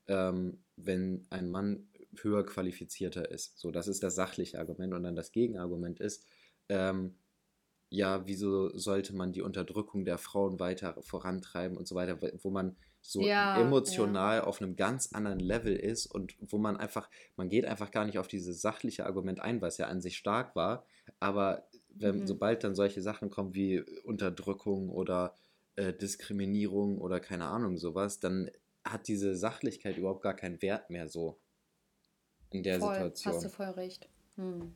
[0.09, 1.89] ähm, wenn ein Mann
[2.23, 3.59] höher qualifizierter ist?
[3.59, 4.95] So, das ist das sachliche Argument.
[4.95, 6.27] Und dann das Gegenargument ist,
[6.69, 7.17] ähm,
[7.91, 12.77] ja, wieso sollte man die Unterdrückung der Frauen weiter vorantreiben und so weiter, wo man
[13.03, 17.65] so Ja, emotional auf einem ganz anderen Level ist und wo man einfach, man geht
[17.65, 20.85] einfach gar nicht auf dieses sachliche Argument ein, was ja an sich stark war,
[21.19, 22.27] aber wenn, Mhm.
[22.27, 25.35] sobald dann solche Sachen kommen wie Unterdrückung oder
[25.77, 28.51] äh, Diskriminierung oder keine Ahnung sowas, dann
[28.85, 31.39] hat diese Sachlichkeit überhaupt gar keinen Wert mehr so
[32.51, 33.35] in der voll, Situation.
[33.35, 34.09] hast du voll recht.
[34.37, 34.75] Hm.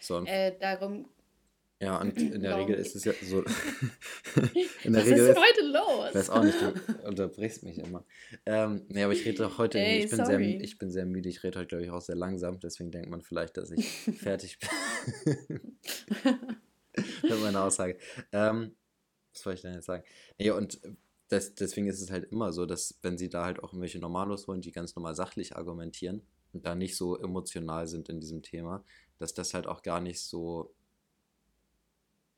[0.00, 1.08] So, Äh, darum,
[1.80, 3.42] Ja, und in der Regel ist es ja so.
[4.84, 6.14] in der was Regel ist denn heute los?
[6.14, 8.04] Weiß auch nicht, du unterbrichst mich immer.
[8.46, 9.78] Ähm, nee, aber ich rede doch heute.
[9.78, 11.28] Ey, ich, bin sehr, ich bin sehr müde.
[11.28, 12.58] Ich rede heute, glaube ich, auch sehr langsam.
[12.60, 13.84] Deswegen denkt man vielleicht, dass ich
[14.18, 14.68] fertig bin.
[17.22, 17.98] Mit meiner Aussage.
[18.32, 18.76] Ähm,
[19.32, 20.04] was soll ich denn jetzt sagen?
[20.38, 20.80] Nee, und
[21.28, 24.46] das, deswegen ist es halt immer so, dass, wenn sie da halt auch irgendwelche Normalos
[24.46, 28.84] holen, die ganz normal sachlich argumentieren und da nicht so emotional sind in diesem Thema,
[29.18, 30.74] dass das halt auch gar nicht so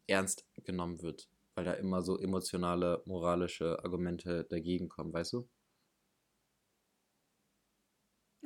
[0.06, 5.48] ernst genommen wird, weil da immer so emotionale, moralische Argumente dagegen kommen, weißt du?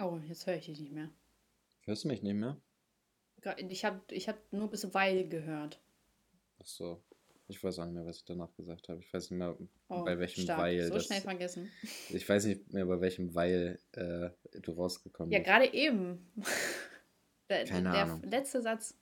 [0.00, 1.10] oh, jetzt höre ich dich nicht mehr.
[1.84, 2.60] Hörst du mich nicht mehr?
[3.68, 5.80] Ich habe ich hab nur bis Weil gehört.
[6.60, 7.02] Ach so.
[7.48, 9.00] Ich weiß auch nicht mehr, was ich danach gesagt habe.
[9.00, 9.56] Ich weiß nicht mehr,
[9.88, 10.60] Oh, bei welchem stark.
[10.60, 10.84] Weil.
[10.86, 11.70] So das, schnell vergessen.
[12.08, 15.46] ich weiß nicht mehr, bei welchem Weil äh, du rausgekommen Ja, bist.
[15.48, 16.30] gerade eben.
[17.48, 18.22] Der, Keine der Ahnung.
[18.22, 18.96] letzte Satz.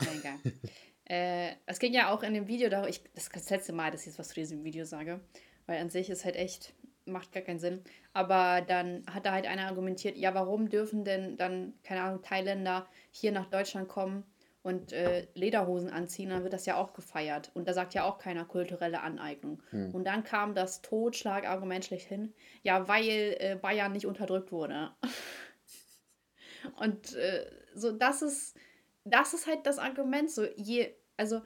[0.00, 0.38] Ja, egal.
[1.04, 3.92] äh, es ging ja auch in dem Video darum, ich, das ist das letzte Mal,
[3.92, 5.20] dass ich jetzt was zu diesem Video sage,
[5.66, 6.74] weil an sich ist halt echt,
[7.06, 7.82] macht gar keinen Sinn.
[8.12, 12.86] Aber dann hat da halt einer argumentiert, ja, warum dürfen denn dann, keine Ahnung, Thailänder
[13.10, 14.24] hier nach Deutschland kommen
[14.62, 17.52] und äh, Lederhosen anziehen, dann wird das ja auch gefeiert.
[17.54, 19.62] Und da sagt ja auch keiner kulturelle Aneignung.
[19.70, 19.94] Hm.
[19.94, 24.90] Und dann kam das Totschlagargument schlechthin, ja, weil äh, Bayern nicht unterdrückt wurde.
[26.80, 28.56] und äh, so, das ist,
[29.04, 30.30] das ist halt das Argument.
[30.32, 31.42] So, je, also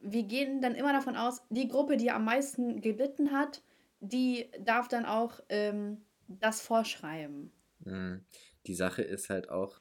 [0.00, 3.62] wir gehen dann immer davon aus, die Gruppe, die am meisten gelitten hat,
[4.08, 7.52] die darf dann auch ähm, das vorschreiben.
[7.84, 8.24] Hm.
[8.66, 9.80] Die Sache ist halt auch,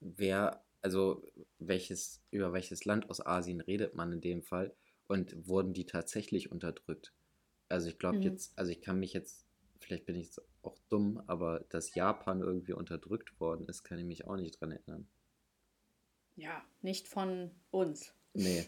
[0.00, 1.22] wer also
[1.58, 4.74] welches, über welches Land aus Asien redet man in dem Fall
[5.06, 7.12] und wurden die tatsächlich unterdrückt?
[7.68, 8.22] Also ich glaube mhm.
[8.22, 9.46] jetzt, also ich kann mich jetzt,
[9.78, 14.04] vielleicht bin ich jetzt auch dumm, aber dass Japan irgendwie unterdrückt worden ist, kann ich
[14.04, 15.08] mich auch nicht dran erinnern.
[16.36, 18.14] Ja, nicht von uns.
[18.32, 18.66] Nee.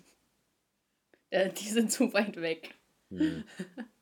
[1.30, 2.74] äh, die sind zu weit weg.
[3.10, 3.44] Hm.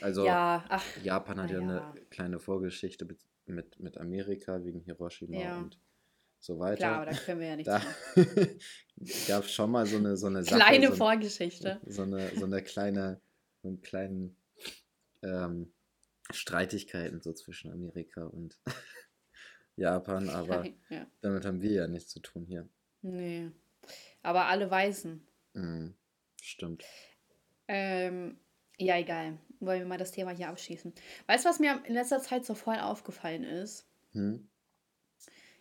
[0.00, 4.80] Also ja, ach, Japan hat ja, ja, eine kleine Vorgeschichte mit, mit, mit Amerika wegen
[4.80, 5.58] Hiroshima ja.
[5.58, 5.78] und
[6.38, 6.76] so weiter.
[6.76, 7.82] Klar, aber da können wir ja nicht da
[9.28, 11.80] gab schon mal so eine, so eine Sache, Kleine so, Vorgeschichte.
[11.86, 13.20] So eine, so eine kleine,
[13.62, 14.36] so einen kleinen
[15.22, 15.72] ähm,
[16.30, 18.58] Streitigkeiten so zwischen Amerika und
[19.76, 21.06] Japan, aber ja.
[21.20, 22.68] damit haben wir ja nichts zu tun hier.
[23.02, 23.50] Nee.
[24.22, 25.26] Aber alle Weißen.
[25.54, 25.94] Mhm.
[26.40, 26.84] Stimmt.
[27.68, 28.38] Ähm,
[28.78, 29.38] ja, egal.
[29.60, 30.92] Wollen wir mal das Thema hier abschließen.
[31.26, 33.86] Weißt du, was mir in letzter Zeit so voll aufgefallen ist?
[34.12, 34.48] Hm?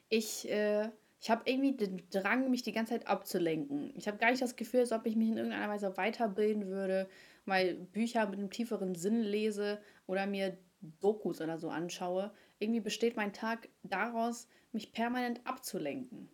[0.09, 0.89] ich, äh,
[1.21, 3.93] ich habe irgendwie den Drang, mich die ganze Zeit abzulenken.
[3.95, 7.07] Ich habe gar nicht das Gefühl, als ob ich mich in irgendeiner Weise weiterbilden würde,
[7.45, 12.33] mal Bücher mit einem tieferen Sinn lese oder mir Dokus oder so anschaue.
[12.57, 16.29] Irgendwie besteht mein Tag daraus, mich permanent abzulenken.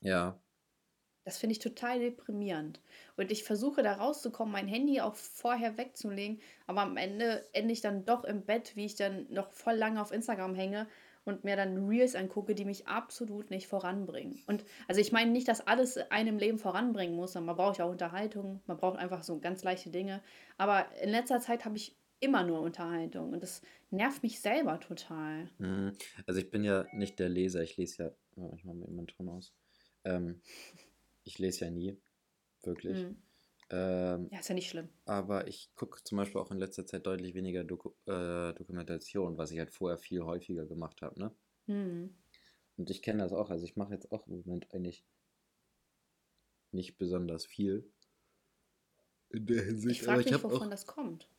[0.00, 0.38] Ja.
[1.24, 2.80] Das finde ich total deprimierend.
[3.16, 7.80] Und ich versuche da rauszukommen, mein Handy auch vorher wegzulegen, aber am Ende ende ich
[7.80, 10.86] dann doch im Bett, wie ich dann noch voll lange auf Instagram hänge
[11.24, 14.42] und mir dann Reels angucke, die mich absolut nicht voranbringen.
[14.46, 17.90] Und also ich meine nicht, dass alles einem Leben voranbringen muss, man braucht ja auch
[17.90, 20.22] Unterhaltung, man braucht einfach so ganz leichte Dinge.
[20.58, 25.48] Aber in letzter Zeit habe ich immer nur Unterhaltung und das nervt mich selber total.
[25.58, 25.92] Mhm.
[26.26, 29.06] Also ich bin ja nicht der Leser, ich lese ja, ich mache mir immer einen
[29.06, 29.54] Ton aus.
[30.04, 30.40] Ähm,
[31.24, 32.00] ich lese ja nie,
[32.62, 32.98] wirklich.
[32.98, 33.16] Mhm.
[33.70, 34.88] Ähm, ja, ist ja nicht schlimm.
[35.06, 39.50] Aber ich gucke zum Beispiel auch in letzter Zeit deutlich weniger Doku äh, Dokumentation, was
[39.50, 41.34] ich halt vorher viel häufiger gemacht habe, ne?
[41.66, 42.14] Mhm.
[42.76, 45.04] Und ich kenne das auch, also ich mache jetzt auch im Moment eigentlich
[46.72, 47.90] nicht besonders viel
[49.30, 50.00] in der Hinsicht.
[50.00, 51.30] Ich frage mich, wovon auch, das kommt.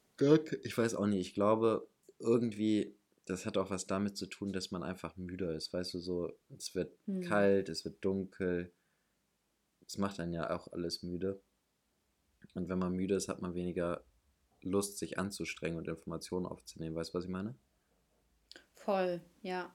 [0.64, 1.88] Ich weiß auch nicht, ich glaube
[2.20, 6.00] irgendwie, das hat auch was damit zu tun, dass man einfach müder ist, weißt du,
[6.00, 7.22] so, es wird mhm.
[7.22, 8.74] kalt, es wird dunkel,
[9.88, 11.42] es macht einen ja auch alles müde.
[12.54, 14.04] Und wenn man müde ist, hat man weniger
[14.62, 16.96] Lust, sich anzustrengen und Informationen aufzunehmen.
[16.96, 17.56] Weißt du, was ich meine?
[18.74, 19.74] Voll, ja.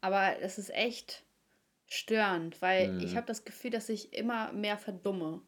[0.00, 1.24] Aber es ist echt
[1.86, 3.00] störend, weil mhm.
[3.00, 5.42] ich habe das Gefühl, dass ich immer mehr verdumme.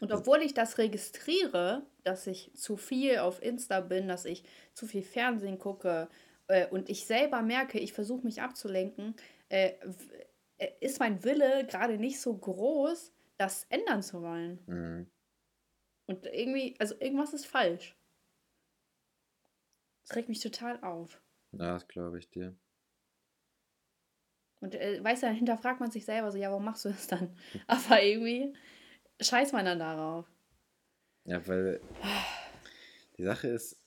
[0.00, 4.86] Und obwohl ich das registriere, dass ich zu viel auf Insta bin, dass ich zu
[4.86, 6.08] viel Fernsehen gucke
[6.48, 9.14] äh, und ich selber merke, ich versuche mich abzulenken,
[9.48, 9.74] äh
[10.80, 14.62] ist mein Wille gerade nicht so groß, das ändern zu wollen.
[14.66, 15.10] Mhm.
[16.06, 17.96] Und irgendwie, also irgendwas ist falsch.
[20.06, 21.22] Das regt mich total auf.
[21.52, 22.56] Ja, das glaube ich dir.
[24.60, 27.06] Und äh, weißt du, dann hinterfragt man sich selber so, ja, warum machst du das
[27.06, 27.34] dann?
[27.66, 28.54] Aber irgendwie
[29.20, 30.26] scheißt man dann darauf.
[31.24, 31.80] Ja, weil
[33.16, 33.78] die Sache ist,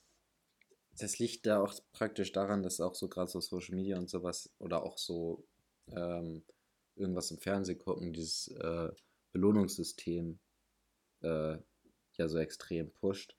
[0.98, 4.52] das liegt da auch praktisch daran, dass auch so gerade so Social Media und sowas
[4.60, 5.44] oder auch so
[5.88, 6.44] ähm,
[6.96, 8.92] irgendwas im Fernsehen gucken, dieses äh,
[9.32, 10.40] Belohnungssystem
[11.22, 11.58] äh,
[12.14, 13.36] ja so extrem pusht.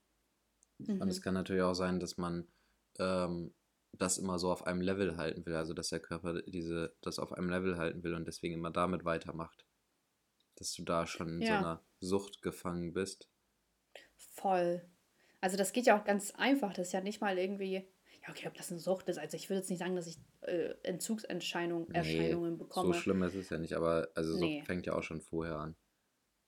[0.79, 1.01] Mhm.
[1.01, 1.23] Und es mhm.
[1.23, 2.47] kann natürlich auch sein, dass man
[2.99, 3.55] ähm,
[3.93, 7.33] das immer so auf einem Level halten will, also dass der Körper diese, das auf
[7.33, 9.65] einem Level halten will und deswegen immer damit weitermacht.
[10.57, 11.49] Dass du da schon in ja.
[11.49, 13.29] so einer Sucht gefangen bist.
[14.17, 14.83] Voll.
[15.41, 16.73] Also das geht ja auch ganz einfach.
[16.73, 17.87] Das ist ja nicht mal irgendwie,
[18.27, 19.19] ja okay, ob das eine Sucht ist.
[19.19, 22.95] Also ich würde jetzt nicht sagen, dass ich äh, Entzugserscheinungen nee, bekomme.
[22.95, 24.61] So schlimm ist es ja nicht, aber also nee.
[24.61, 25.77] so fängt ja auch schon vorher an.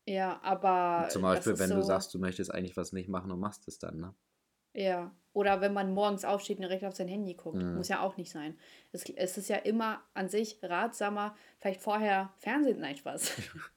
[0.09, 1.09] Ja, aber.
[1.11, 3.79] Zum Beispiel, wenn so, du sagst, du möchtest eigentlich was nicht machen und machst es
[3.79, 4.15] dann, ne?
[4.73, 5.15] Ja.
[5.33, 7.57] Oder wenn man morgens aufsteht und direkt auf sein Handy guckt.
[7.57, 7.77] Mhm.
[7.77, 8.59] Muss ja auch nicht sein.
[8.93, 13.33] Es, es ist ja immer an sich ratsamer, vielleicht vorher Fernsehen, nein, Spaß.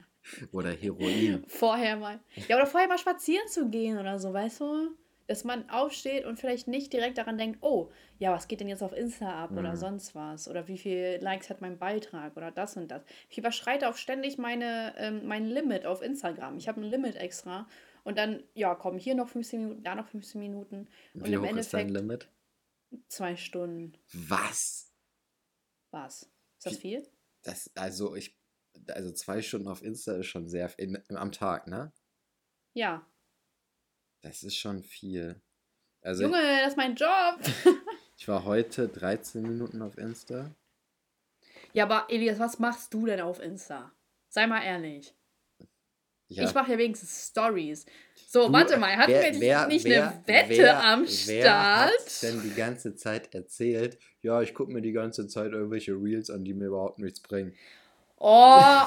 [0.52, 1.44] oder Heroin.
[1.48, 2.20] vorher mal.
[2.48, 4.96] Ja, oder vorher mal spazieren zu gehen oder so, weißt du?
[5.30, 8.82] Dass man aufsteht und vielleicht nicht direkt daran denkt, oh, ja, was geht denn jetzt
[8.84, 9.78] auf Insta ab oder Mhm.
[9.78, 10.48] sonst was?
[10.48, 13.04] Oder wie viel Likes hat mein Beitrag oder das und das.
[13.30, 16.58] Ich überschreite auch ständig meine, ähm, mein Limit auf Instagram.
[16.58, 17.68] Ich habe ein Limit extra.
[18.04, 20.88] Und dann, ja, komm, hier noch 15 Minuten, da noch 15 Minuten.
[21.14, 22.30] Und Wie im hoch ist dein Endeffekt Limit?
[23.08, 23.94] zwei Stunden.
[24.14, 24.92] Was?
[25.92, 26.24] Was?
[26.58, 27.08] Ist das viel?
[27.44, 28.36] Das, also ich,
[28.88, 31.92] also zwei Stunden auf Insta ist schon sehr in, am Tag, ne?
[32.74, 33.06] Ja.
[34.22, 35.42] Das ist schon viel.
[36.02, 37.40] Also Junge, das ist mein Job.
[38.18, 40.52] ich war heute 13 Minuten auf Insta.
[41.74, 43.92] ja, aber Elias, was machst du denn auf Insta?
[44.30, 45.14] Sei mal ehrlich.
[46.28, 46.44] Ja.
[46.44, 47.86] Ich mache ja wenigstens Stories.
[48.28, 51.78] So, Du, warte mal, hatten wer- wir wer- nicht wer- eine Wette wer- am Wer
[51.80, 52.22] hat Start?
[52.24, 56.46] denn die ganze Zeit erzählt, ja, ich gucke mir die ganze Zeit irgendwelche Reels an,
[56.46, 57.56] die mir überhaupt nichts bringen.
[58.18, 58.62] Oh.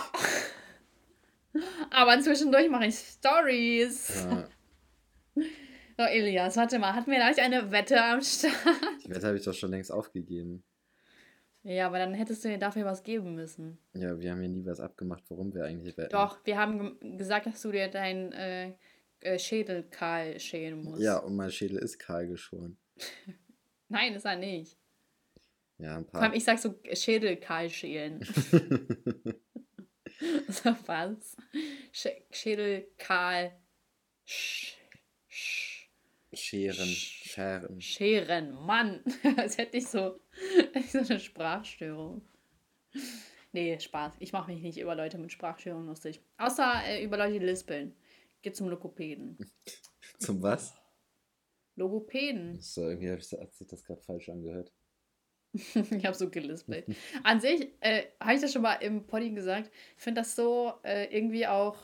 [1.91, 4.25] Aber zwischendurch mache ich Stories.
[4.25, 4.49] Ja,
[6.03, 8.55] So, Elias, warte mal, hatten wir da nicht eine Wette am Start?
[9.05, 10.65] die Wette habe ich doch schon längst aufgegeben.
[11.63, 13.79] Ja, aber dann hättest du mir dafür was geben müssen.
[13.95, 16.11] Ja, wir haben ja nie was abgemacht, warum wir eigentlich wetten.
[16.11, 18.75] Doch, wir haben gesagt, dass du dir deinen äh,
[19.21, 21.03] äh, Schädel kahl schälen musst.
[21.03, 22.79] Ja, und mein Schädel ist kahl geschoren.
[23.89, 24.77] Nein, ist er nicht.
[25.79, 26.37] Ja, ein Vor allem, paar.
[26.37, 28.23] ich sag so Schädel kahl schälen.
[30.49, 31.37] so was?
[31.93, 33.53] Sch Schädel kahl
[34.25, 34.79] sch
[35.29, 35.72] sch
[36.33, 37.81] Scheren, Scheren.
[37.81, 38.55] scheren.
[38.65, 39.03] Mann,
[39.37, 40.21] als hätte ich so,
[40.91, 42.23] so eine Sprachstörung.
[43.53, 44.15] Nee, Spaß.
[44.19, 46.21] Ich mache mich nicht über Leute mit Sprachstörungen lustig.
[46.39, 47.95] Außer äh, über Leute, die lispeln.
[48.41, 49.39] Geh zum Logopäden.
[50.19, 50.75] Zum was?
[51.77, 52.61] Logopäden.
[52.61, 54.73] So, irgendwie hab ich, hat sich das gerade falsch angehört.
[55.53, 56.87] ich habe so gelispelt.
[57.25, 60.75] An sich, äh, habe ich das schon mal im Poddy gesagt, ich finde das so
[60.83, 61.77] äh, irgendwie auch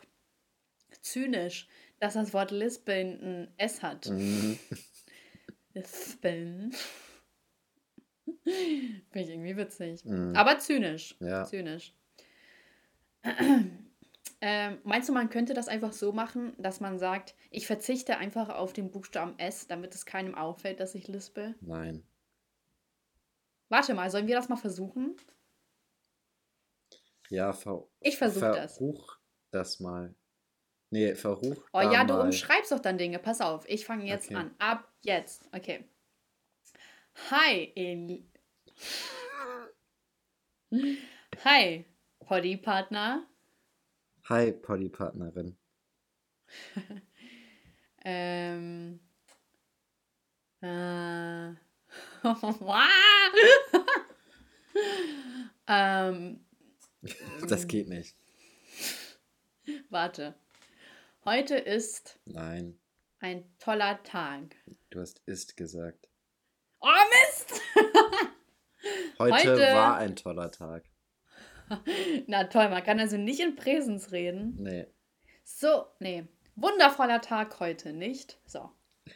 [1.01, 1.69] zynisch,
[2.01, 4.09] dass das Wort Lispeln ein S hat.
[4.09, 4.59] Mhm.
[5.75, 6.73] Lispeln.
[8.45, 10.05] finde ich irgendwie witzig.
[10.05, 10.35] Mhm.
[10.35, 11.17] Aber zynisch.
[11.21, 11.45] Ja.
[11.45, 11.95] Zynisch.
[14.41, 18.49] ähm, meinst du, man könnte das einfach so machen, dass man sagt, ich verzichte einfach
[18.49, 21.55] auf den Buchstaben S, damit es keinem auffällt, dass ich lispel?
[21.61, 22.05] Nein.
[23.69, 25.17] Warte mal, sollen wir das mal versuchen?
[27.29, 28.79] Ja, ver Ich versuch das.
[28.79, 29.19] Verruch
[29.51, 30.15] das mal.
[30.91, 33.19] Nee, verruch Oh ja, du umschreibst doch dann Dinge.
[33.19, 34.37] Pass auf, ich fange jetzt Okay.
[34.37, 34.55] an.
[34.59, 35.47] Ab jetzt.
[35.53, 35.85] Okay.
[37.31, 38.27] Hi, Eli.
[41.45, 41.85] Hi,
[42.21, 43.27] Poddy-Partner.
[44.29, 45.57] Hi, Poddy-Partnerin.
[48.05, 49.01] Ähm.
[50.63, 51.49] Äh.
[55.67, 56.41] ähm,
[57.49, 58.17] Das geht nicht.
[59.91, 60.37] warte.
[61.31, 62.81] Heute ist Nein,
[63.21, 64.57] ein toller Tag.
[64.89, 66.09] du hast ist gesagt.
[66.81, 67.61] Oh Mist!
[69.19, 70.89] Heute, Heute- war ein toller Tag.
[72.29, 74.55] Na toll, man kann also nicht in Präsens reden.
[74.59, 74.87] Nee.
[75.45, 76.27] So, nee.
[76.57, 78.41] Wundervoller Tag heute, nicht?
[78.47, 78.71] So.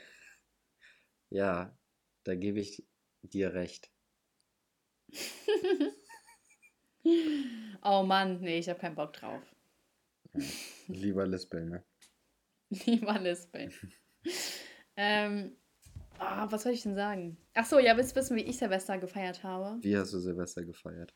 [1.31, 1.75] Ja,
[2.25, 2.85] da gebe ich
[3.22, 3.90] dir recht.
[7.83, 9.40] Oh Mann, nee, ich habe keinen Bock drauf.
[10.88, 11.85] Lieber Lispeln, ne?
[12.87, 13.73] Lieber Lispeln.
[14.97, 15.57] ähm,
[16.19, 17.37] ah, was soll ich denn sagen?
[17.55, 19.79] Ach so, ja, willst du wissen, wie ich Silvester gefeiert habe?
[19.83, 21.15] Wie hast du Silvester gefeiert?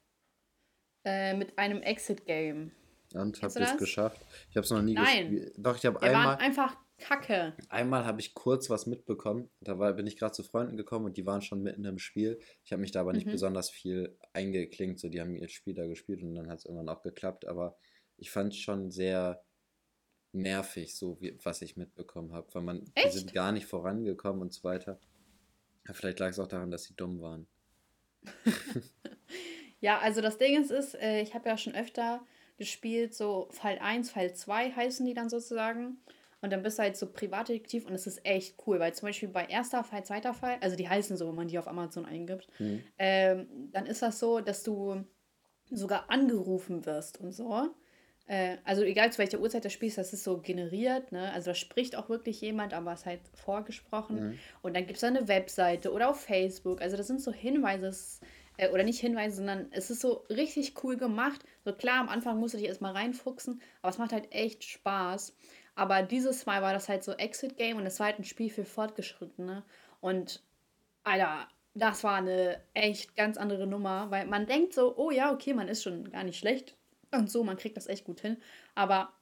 [1.04, 2.72] Äh, mit einem Exit-Game.
[3.14, 4.20] Und habt ihr es geschafft?
[4.50, 5.30] Ich habe es noch nie Nein.
[5.30, 5.54] gespielt.
[5.56, 7.54] Doch, ich habe Wir waren einmal, einfach kacke.
[7.68, 9.48] einmal habe ich kurz was mitbekommen.
[9.60, 12.40] Da war, bin ich gerade zu Freunden gekommen und die waren schon mitten im Spiel.
[12.64, 13.30] Ich habe mich da aber nicht Mhm.
[13.32, 14.98] besonders viel eingeklinkt.
[14.98, 17.46] So, die haben ihr Spiel da gespielt und dann hat es irgendwann auch geklappt.
[17.46, 17.78] Aber
[18.16, 19.44] ich fand es schon sehr
[20.36, 22.48] nervig, so wie, was ich mitbekommen habe.
[22.54, 23.08] Weil man, die Echt?
[23.10, 25.00] sind gar nicht vorangekommen und so weiter.
[25.92, 27.48] Vielleicht lag es auch daran, dass sie dumm waren.
[29.80, 32.24] Ja, also das Ding ist, ist äh, ich habe ja schon öfter
[32.58, 35.98] gespielt, so Fall 1, Fall 2 heißen die dann sozusagen.
[36.40, 39.28] Und dann bist du halt so Privatdetektiv und es ist echt cool, weil zum Beispiel
[39.28, 42.48] bei erster Fall, zweiter Fall, also die heißen so, wenn man die auf Amazon eingibt,
[42.58, 42.92] Mhm.
[42.98, 45.04] ähm, dann ist das so, dass du
[45.70, 47.74] sogar angerufen wirst und so.
[48.26, 51.32] Äh, also egal zu welcher Uhrzeit du spielst, das ist so generiert, ne?
[51.32, 54.30] Also da spricht auch wirklich jemand, aber es ist halt vorgesprochen.
[54.30, 54.38] Mhm.
[54.62, 56.82] Und dann gibt es da eine Webseite oder auf Facebook.
[56.82, 57.92] Also das sind so Hinweise,
[58.56, 61.44] äh, oder nicht Hinweise, sondern es ist so richtig cool gemacht.
[61.64, 65.34] So klar, am Anfang musst du dich erstmal reinfuchsen, aber es macht halt echt Spaß.
[65.76, 68.64] Aber dieses Mal war das halt so Exit-Game und es war halt ein Spiel für
[68.64, 69.62] Fortgeschrittene.
[70.00, 70.42] Und
[71.04, 75.52] Alter, das war eine echt ganz andere Nummer, weil man denkt so, oh ja, okay,
[75.54, 76.75] man ist schon gar nicht schlecht
[77.16, 78.36] und so, man kriegt das echt gut hin.
[78.74, 79.12] Aber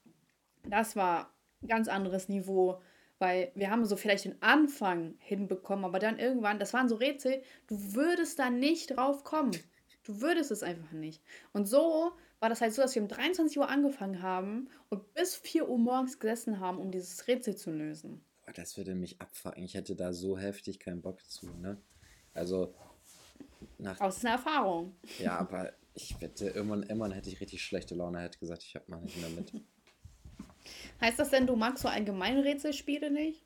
[0.69, 2.81] das war ein ganz anderes Niveau,
[3.19, 7.43] Weil wir haben so vielleicht den Anfang hinbekommen, aber dann irgendwann, das waren so Rätsel,
[7.69, 9.53] du würdest da nicht drauf kommen.
[10.03, 11.23] Du würdest es einfach nicht.
[11.53, 15.37] Und so war das halt so, dass wir um 23 Uhr angefangen haben und bis
[15.37, 18.23] 4 Uhr morgens gesessen haben, um dieses Rätsel zu lösen.
[18.45, 19.63] Boah, das würde mich abfacken.
[19.65, 21.81] Ich hätte da so heftig keinen Bock zu, ne?
[22.35, 22.75] Also,
[23.79, 23.99] nach.
[24.01, 24.97] Aus einer Erfahrung.
[25.19, 28.89] Ja, aber ich wette, irgendwann, irgendwann hätte ich richtig schlechte Laune, hätte gesagt, ich hab
[28.89, 29.53] mal nicht mehr mit.
[31.01, 33.45] Heißt das denn, du magst so allgemeine Rätselspiele nicht?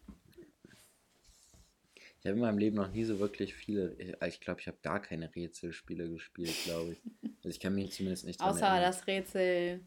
[2.21, 3.97] Ich habe in meinem Leben noch nie so wirklich viele.
[4.27, 7.03] Ich glaube, ich habe gar keine Rätselspiele gespielt, glaube ich.
[7.39, 8.83] Also ich kann mich zumindest nicht Außer erinnern.
[8.83, 9.81] das Rätsel,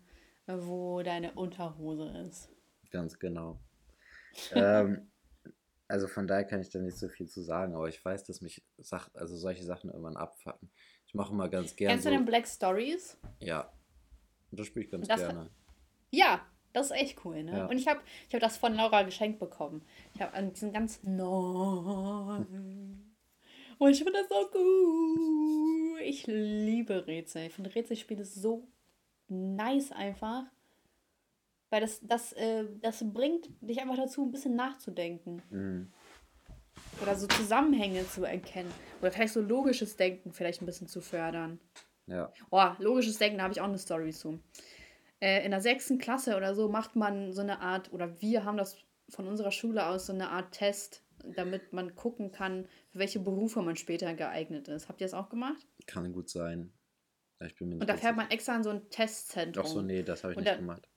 [0.47, 2.49] wo deine Unterhose ist.
[2.89, 3.59] Ganz genau.
[4.53, 5.11] ähm,
[5.89, 8.39] also von daher kann ich da nicht so viel zu sagen, aber ich weiß, dass
[8.39, 10.69] mich Sach also solche Sachen irgendwann abfacken.
[11.11, 11.91] Ich mache immer ganz gerne.
[11.91, 13.17] Kennst so, du den Black Stories?
[13.41, 13.69] Ja.
[14.51, 15.49] Das spiele ich ganz das, gerne.
[16.09, 16.39] Ja,
[16.71, 17.51] das ist echt cool, ne?
[17.51, 17.65] Ja.
[17.65, 19.81] Und ich habe ich hab das von Laura geschenkt bekommen.
[20.15, 22.33] Ich habe an diesen ganz neuen.
[23.77, 25.99] Und ich finde das so cool.
[26.01, 27.47] Ich liebe Rätsel.
[27.47, 28.65] Ich finde Rätselspiele so
[29.27, 30.45] nice einfach.
[31.71, 35.41] Weil das, das, äh, das bringt dich einfach dazu, ein bisschen nachzudenken.
[35.49, 35.91] Mhm.
[37.01, 38.71] Oder so Zusammenhänge zu erkennen.
[39.01, 41.59] Oder vielleicht so logisches Denken vielleicht ein bisschen zu fördern.
[42.07, 42.31] Ja.
[42.49, 44.39] Oh, logisches Denken, da habe ich auch eine Story zu
[45.21, 48.57] äh, in der sechsten Klasse oder so macht man so eine Art, oder wir haben
[48.57, 48.75] das
[49.09, 53.61] von unserer Schule aus so eine Art Test, damit man gucken kann, für welche Berufe
[53.61, 54.89] man später geeignet ist.
[54.89, 55.67] Habt ihr das auch gemacht?
[55.85, 56.73] Kann gut sein.
[57.45, 59.65] Ich bin mir nicht Und da fährt man extra in so ein Testzentrum.
[59.65, 60.87] Ach so, nee, das habe ich Und nicht da, gemacht.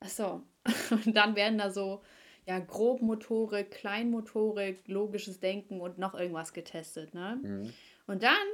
[0.00, 0.42] Ach so.
[0.90, 2.02] Und dann werden da so
[2.48, 7.38] ja, Grobmotorik, Kleinmotorik, logisches Denken und noch irgendwas getestet, ne?
[7.42, 7.72] Mhm.
[8.06, 8.46] Und dann,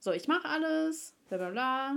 [0.00, 1.96] so, ich mache alles, bla bla bla,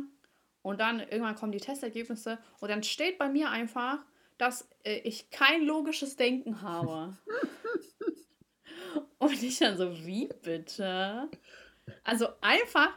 [0.62, 3.97] und dann irgendwann kommen die Testergebnisse und dann steht bei mir einfach,
[4.38, 7.17] dass äh, ich kein logisches Denken habe.
[9.17, 11.29] und ich dann so, wie bitte?
[12.03, 12.91] Also einfach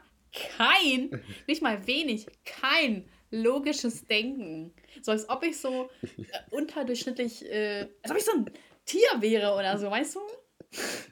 [0.59, 4.73] kein, nicht mal wenig, kein logisches Denken.
[5.03, 6.07] So als ob ich so äh,
[6.51, 8.51] unterdurchschnittlich, äh, als ob ich so ein
[8.85, 10.21] Tier wäre oder so, weißt du?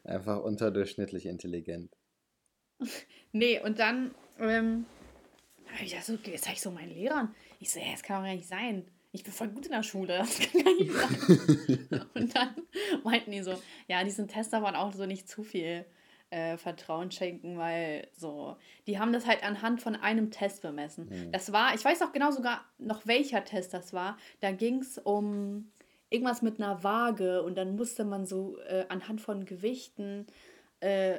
[0.04, 1.92] Einfach unterdurchschnittlich intelligent.
[3.32, 4.86] nee, und dann ähm,
[5.82, 7.34] ich so, jetzt zeige ich so meinen Lehrern.
[7.58, 8.86] Ich so, ja, das kann doch gar nicht sein.
[9.12, 12.06] Ich bin voll gut in der Schule, das kann gar nicht sein.
[12.14, 12.54] und dann
[13.02, 15.84] meinten die so, ja, diesen Tester waren auch so nicht zu viel
[16.30, 21.08] äh, Vertrauen schenken, weil so, die haben das halt anhand von einem Test bemessen.
[21.08, 21.32] Mhm.
[21.32, 24.16] Das war, ich weiß auch genau sogar noch welcher Test das war.
[24.40, 25.70] Da ging es um
[26.08, 30.26] irgendwas mit einer Waage und dann musste man so äh, anhand von Gewichten
[30.80, 31.18] äh,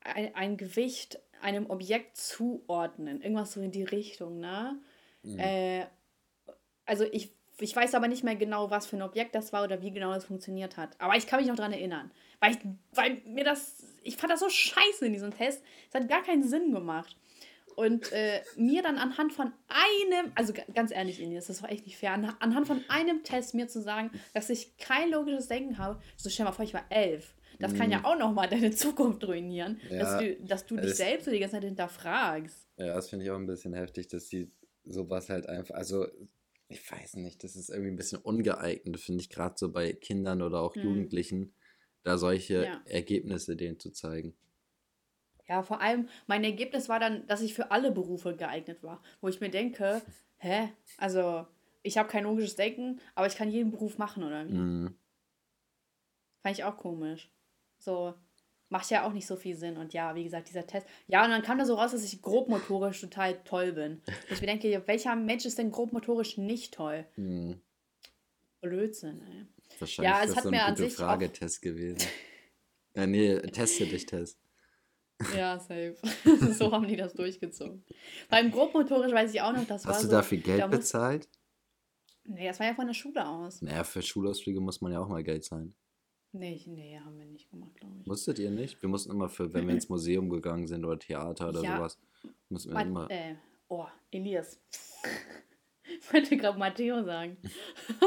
[0.00, 3.20] ein, ein Gewicht einem Objekt zuordnen.
[3.20, 4.80] Irgendwas so in die Richtung, ne?
[5.22, 5.38] Mhm.
[5.38, 5.86] Äh,
[6.84, 9.82] also ich, ich weiß aber nicht mehr genau, was für ein Objekt das war oder
[9.82, 10.90] wie genau das funktioniert hat.
[10.98, 12.10] Aber ich kann mich noch daran erinnern.
[12.40, 12.58] Weil, ich,
[12.92, 15.62] weil mir das, ich fand das so scheiße in diesem Test.
[15.88, 17.16] Es hat gar keinen Sinn gemacht.
[17.74, 21.96] Und äh, mir dann anhand von einem, also ganz ehrlich, Ines, das war echt nicht
[21.96, 26.28] fair, anhand von einem Test mir zu sagen, dass ich kein logisches Denken habe, so
[26.28, 27.34] stell mal vor, ich war elf.
[27.58, 28.04] Das kann ja mhm.
[28.06, 31.56] auch nochmal deine Zukunft ruinieren, ja, dass du, dass du dich selbst so die ganze
[31.56, 32.68] Zeit hinterfragst.
[32.76, 34.50] Ja, das finde ich auch ein bisschen heftig, dass die
[34.84, 36.06] sowas halt einfach, also
[36.72, 40.42] ich weiß nicht, das ist irgendwie ein bisschen ungeeignet, finde ich, gerade so bei Kindern
[40.42, 40.82] oder auch hm.
[40.82, 41.54] Jugendlichen,
[42.02, 42.80] da solche ja.
[42.86, 44.34] Ergebnisse denen zu zeigen.
[45.48, 49.28] Ja, vor allem, mein Ergebnis war dann, dass ich für alle Berufe geeignet war, wo
[49.28, 50.02] ich mir denke,
[50.38, 51.46] hä, also
[51.82, 54.52] ich habe kein logisches Denken, aber ich kann jeden Beruf machen, oder wie?
[54.54, 54.96] Mhm.
[56.42, 57.30] Fand ich auch komisch.
[57.78, 58.14] So,
[58.72, 59.76] macht ja auch nicht so viel Sinn.
[59.76, 60.86] Und ja, wie gesagt, dieser Test.
[61.06, 64.02] Ja, und dann kam da so raus, dass ich grobmotorisch total toll bin.
[64.30, 67.06] ich mir denke, welcher Mensch ist denn grobmotorisch nicht toll?
[67.14, 67.60] Hm.
[68.62, 69.46] Blödsinn, ey.
[69.78, 71.98] Wahrscheinlich ja, es hat so mir an sich Fragetest gewesen.
[72.94, 74.38] ja, nee, teste dich, Test.
[75.36, 75.96] Ja, safe.
[76.52, 77.84] so haben die das durchgezogen.
[78.30, 80.66] Beim grobmotorisch weiß ich auch noch, das Hast war Hast du so, dafür Geld da
[80.66, 81.28] bezahlt?
[82.24, 83.60] Nee, das war ja von der Schule aus.
[83.60, 85.74] Naja, für Schulausflüge muss man ja auch mal Geld zahlen.
[86.32, 88.06] Nee, nee, haben wir nicht gemacht, glaube ich.
[88.06, 88.80] Musstet ihr nicht?
[88.80, 91.76] Wir mussten immer für, wenn wir ins Museum gegangen sind oder Theater oder ja.
[91.76, 91.98] sowas,
[92.48, 93.10] mussten wir Mat immer.
[93.10, 93.34] Äh,
[93.68, 94.58] oh, Elias.
[95.84, 97.36] ich wollte gerade Matteo sagen.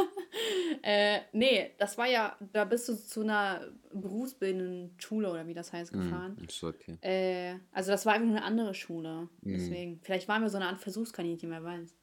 [0.81, 5.71] äh, nee, das war ja, da bist du zu einer berufsbildenden Schule oder wie das
[5.71, 6.37] heißt hm, gefahren.
[6.39, 6.97] Mm, ist okay.
[7.01, 9.29] Äh, also das war einfach eine andere Schule.
[9.41, 9.51] Mm.
[9.51, 9.99] Deswegen.
[10.01, 11.95] Vielleicht waren wir so eine Art Versuchskaninchen, wer weiß.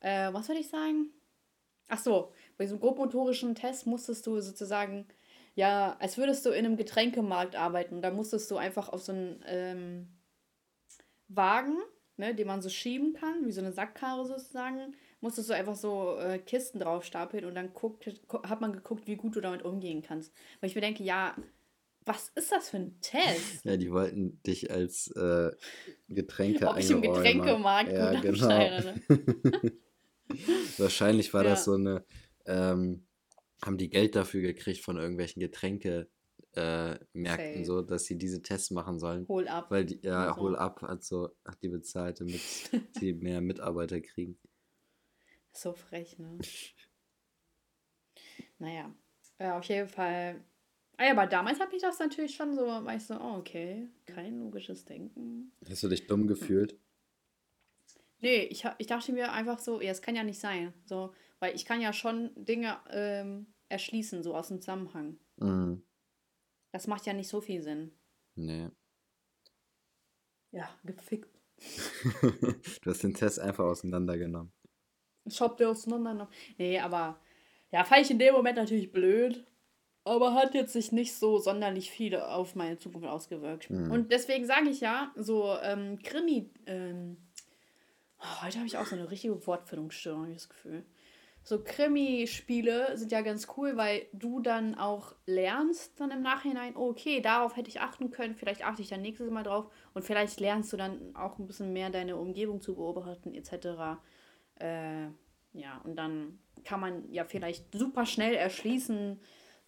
[0.00, 1.10] Äh, was soll ich sagen?
[1.88, 5.06] Ach so, bei so einem grobmotorischen Test musstest du sozusagen,
[5.54, 8.02] ja, als würdest du in einem Getränkemarkt arbeiten.
[8.02, 10.08] Da musstest du einfach auf so einen ähm,
[11.28, 11.78] Wagen,
[12.18, 16.18] ne, den man so schieben kann, wie so eine Sackkarre sozusagen, musstest du einfach so
[16.18, 18.06] äh, Kisten draufstapeln und dann guckt,
[18.42, 20.30] hat man geguckt, wie gut du damit umgehen kannst.
[20.60, 21.34] Weil ich mir denke, ja,
[22.04, 23.64] was ist das für ein Test?
[23.64, 25.50] Ja, die wollten dich als äh,
[26.10, 28.92] Getränke Ob ich im Getränkemarkt ja, genau.
[30.76, 31.50] Wahrscheinlich war ja.
[31.50, 32.04] das so eine,
[32.50, 33.06] ähm,
[33.64, 36.08] haben die Geld dafür gekriegt von irgendwelchen Getränke
[36.54, 39.26] äh, Märkten, so, dass sie diese Tests machen sollen.
[39.28, 39.70] Hol ab.
[39.70, 40.40] Weil die, ja, also.
[40.40, 42.40] hol ab hat so, hat die bezahlt, damit
[42.98, 44.38] sie mehr Mitarbeiter kriegen.
[45.52, 46.38] So frech, ne?
[48.58, 48.94] naja.
[49.38, 50.44] Ja, auf jeden Fall.
[50.96, 53.88] Ah ja, aber damals habe ich das natürlich schon so, war ich so, oh, okay,
[54.04, 55.52] kein logisches Denken.
[55.68, 56.78] Hast du dich dumm gefühlt?
[58.20, 60.74] Nee, ich, ich dachte mir einfach so, ja, es kann ja nicht sein.
[60.84, 65.18] So, weil ich kann ja schon Dinge ähm, erschließen, so aus dem Zusammenhang.
[65.36, 65.82] Mhm.
[66.70, 67.92] Das macht ja nicht so viel Sinn.
[68.36, 68.68] Nee.
[70.52, 71.28] Ja, gefickt.
[72.82, 74.52] du hast den Test einfach auseinandergenommen.
[75.24, 76.32] Ich hab den auseinandergenommen.
[76.58, 77.20] Nee, aber
[77.72, 79.44] ja, fand ich in dem Moment natürlich blöd.
[80.02, 83.68] Aber hat jetzt sich nicht so sonderlich viel auf meine Zukunft ausgewirkt.
[83.68, 83.90] Mhm.
[83.90, 86.50] Und deswegen sage ich ja, so ähm, Krimi.
[86.66, 87.18] Ähm,
[88.18, 90.84] oh, heute habe ich auch so eine richtige Wortfindungsstörung, habe ich das Gefühl
[91.42, 96.90] so Krimi-Spiele sind ja ganz cool, weil du dann auch lernst dann im Nachhinein, oh,
[96.90, 100.38] okay, darauf hätte ich achten können, vielleicht achte ich dann nächstes Mal drauf und vielleicht
[100.38, 103.98] lernst du dann auch ein bisschen mehr deine Umgebung zu beobachten etc.
[104.56, 105.06] Äh,
[105.52, 109.18] ja, und dann kann man ja vielleicht super schnell erschließen,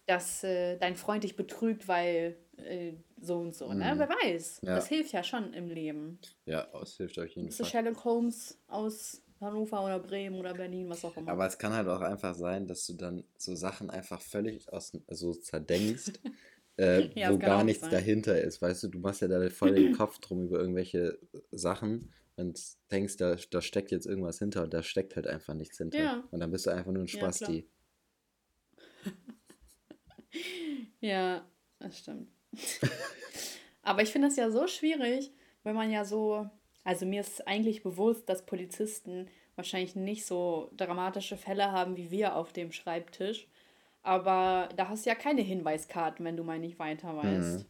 [0.05, 3.95] dass äh, dein Freund dich betrügt, weil äh, so und so, ne?
[3.95, 3.99] Mhm.
[3.99, 4.61] Wer weiß.
[4.63, 4.75] Ja.
[4.75, 6.19] Das hilft ja schon im Leben.
[6.45, 7.65] Ja, es hilft euch jeden Fall.
[7.65, 11.31] Sherlock Holmes aus Hannover oder Bremen oder Berlin, was auch immer.
[11.31, 14.91] Aber es kann halt auch einfach sein, dass du dann so Sachen einfach völlig aus,
[15.09, 16.13] so zerdenkst,
[16.77, 17.91] äh, ja, wo gar nichts sein.
[17.91, 18.61] dahinter ist.
[18.61, 21.19] Weißt du, du machst ja da voll den Kopf drum über irgendwelche
[21.51, 22.59] Sachen und
[22.91, 25.99] denkst, da, da steckt jetzt irgendwas hinter und da steckt halt einfach nichts hinter.
[25.99, 26.23] Ja.
[26.31, 27.69] Und dann bist du einfach nur ein Spasti.
[30.99, 32.29] Ja, ja das stimmt.
[33.81, 35.31] Aber ich finde das ja so schwierig,
[35.63, 36.49] wenn man ja so
[36.83, 42.35] also mir ist eigentlich bewusst, dass Polizisten wahrscheinlich nicht so dramatische Fälle haben wie wir
[42.35, 43.47] auf dem Schreibtisch.
[44.01, 47.59] Aber da hast du ja keine Hinweiskarten, wenn du mal nicht weiter weißt.
[47.59, 47.65] Mhm.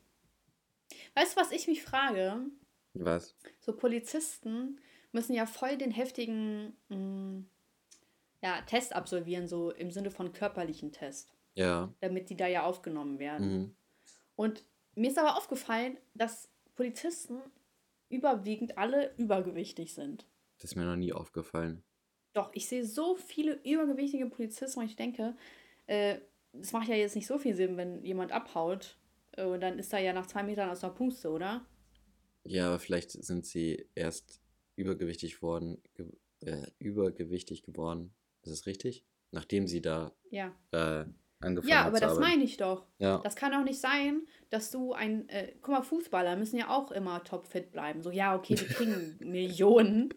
[1.16, 2.38] Weißt du, was ich mich frage?
[2.96, 3.36] Was?
[3.60, 4.80] So Polizisten
[5.12, 7.50] müssen ja voll den heftigen mh, mm,
[8.42, 11.34] ja, Test absolvieren, so im Sinne von körperlichen Test.
[11.54, 11.94] Ja.
[12.02, 13.54] Damit die da ja aufgenommen werden.
[13.54, 13.76] Mhm.
[14.36, 17.42] Und mir ist aber aufgefallen, dass Polizisten
[18.14, 20.26] überwiegend alle übergewichtig sind.
[20.58, 21.84] Das ist mir noch nie aufgefallen.
[22.34, 25.36] Doch, ich sehe so viele übergewichtige Polizisten und ich denke,
[25.88, 26.20] äh,
[26.54, 28.98] es macht ja jetzt nicht so viel Sinn, wenn jemand abhaut
[29.34, 31.66] äh, und dann ist er ja nach zwei Metern aus der Puste, oder?
[32.44, 34.42] Ja, aber vielleicht sind sie erst
[34.76, 36.08] übergewichtig worden, ge
[36.42, 38.14] äh, übergewichtig geworden.
[38.42, 39.06] Ist das richtig?
[39.32, 40.54] Nachdem sie da ja.
[40.72, 41.06] äh,
[41.44, 42.86] angefangen Ja, aber das meine ich doch.
[42.98, 43.20] Ja.
[43.20, 46.92] Das kann doch nicht sein, dass du ein, äh, guck mal, Fußballer müssen ja auch
[46.92, 48.02] immer topfit bleiben.
[48.02, 50.14] So, ja, okay, die kriegen Millionen.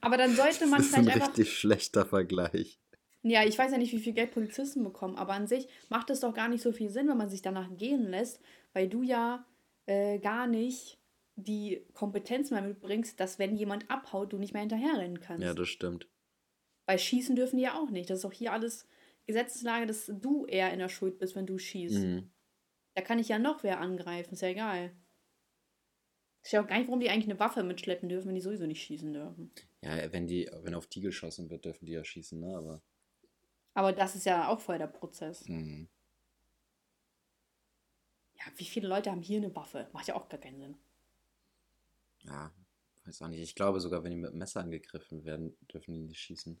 [0.00, 1.12] Aber dann sollte man vielleicht einfach...
[1.12, 2.80] Das ist ein richtig schlechter Vergleich.
[3.22, 6.20] Ja, ich weiß ja nicht, wie viel Geld Polizisten bekommen, aber an sich macht es
[6.20, 8.40] doch gar nicht so viel Sinn, wenn man sich danach gehen lässt,
[8.72, 9.44] weil du ja
[9.86, 10.98] äh, gar nicht
[11.36, 15.44] die Kompetenz mehr mitbringst, dass wenn jemand abhaut, du nicht mehr hinterherrennen kannst.
[15.44, 16.08] Ja, das stimmt.
[16.86, 18.10] Weil schießen dürfen die ja auch nicht.
[18.10, 18.86] Das ist auch hier alles
[19.30, 22.04] Gesetzeslage, dass du eher in der Schuld bist, wenn du schießt.
[22.04, 22.30] Mhm.
[22.94, 24.92] Da kann ich ja noch wer angreifen, ist ja egal.
[26.42, 28.66] Ich weiß auch gar nicht, warum die eigentlich eine Waffe mitschleppen dürfen, wenn die sowieso
[28.66, 29.52] nicht schießen dürfen.
[29.82, 32.56] Ja, wenn die, wenn auf die geschossen wird, dürfen die ja schießen, ne?
[32.56, 32.82] Aber.
[33.74, 35.46] Aber das ist ja auch voll der Prozess.
[35.46, 35.88] Mhm.
[38.34, 39.88] Ja, wie viele Leute haben hier eine Waffe?
[39.92, 40.76] Macht ja auch gar keinen Sinn.
[42.22, 42.52] Ja,
[43.04, 43.42] weiß auch nicht.
[43.42, 46.58] Ich glaube sogar, wenn die mit dem Messer angegriffen werden, dürfen die nicht schießen.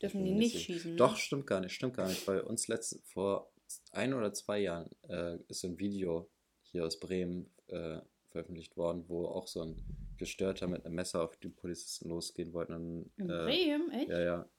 [0.00, 0.92] Dürfen die nicht schießen?
[0.92, 0.96] Ne?
[0.96, 2.24] Doch, stimmt gar nicht, stimmt gar nicht.
[2.26, 3.52] Bei uns letzt, vor
[3.92, 6.30] ein oder zwei Jahren äh, ist so ein Video
[6.62, 8.00] hier aus Bremen äh,
[8.30, 9.76] veröffentlicht worden, wo auch so ein
[10.16, 12.74] Gestörter mit einem Messer auf die Polizisten losgehen wollte.
[12.74, 13.90] Und, In äh, Bremen?
[13.90, 14.10] Echt?
[14.10, 14.50] Ja, ja.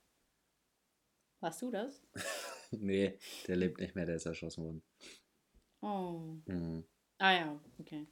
[1.39, 2.03] Warst du das?
[2.71, 3.17] nee,
[3.47, 4.83] der lebt nicht mehr, der ist erschossen worden.
[5.81, 6.37] Oh.
[6.45, 6.83] Mhm.
[7.17, 8.07] Ah ja, okay.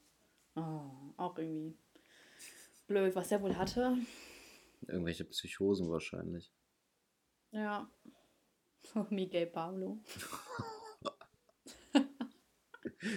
[0.55, 0.81] Oh,
[1.17, 1.77] auch irgendwie
[2.87, 3.97] blöd, was der wohl hatte.
[4.87, 6.51] Irgendwelche Psychosen wahrscheinlich.
[7.51, 7.89] Ja.
[9.09, 9.99] Miguel Pablo.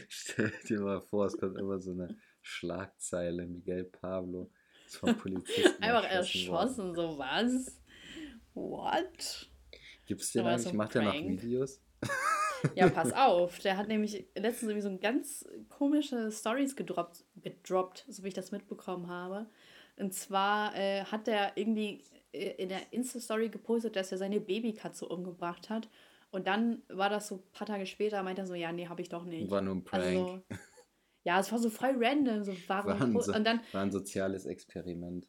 [0.09, 4.51] Stell dir mal vor, es kommt immer so eine Schlagzeile, Miguel Pablo
[4.87, 7.81] ist vom Polizisten Einfach erschossen, so was?
[8.55, 9.51] What?
[10.07, 10.69] Gibt es den eigentlich?
[10.69, 11.81] So Macht er noch Videos?
[12.75, 13.59] ja, pass auf.
[13.61, 18.53] Der hat nämlich letztens irgendwie so ganz komische Stories gedroppt, gedroppt, so wie ich das
[18.53, 19.49] mitbekommen habe.
[19.97, 25.71] Und zwar äh, hat der irgendwie in der Insta-Story gepostet, dass er seine Babykatze umgebracht
[25.71, 25.89] hat.
[26.31, 29.03] Und dann war das so ein paar Tage später, meinte er so, ja, nee, habe
[29.03, 29.51] ich doch nicht.
[29.51, 30.03] War nur ein Prank.
[30.03, 30.43] Also,
[31.25, 32.43] ja, es war so voll random.
[32.43, 35.29] So, warum war, ein, so, und dann, war ein soziales Experiment.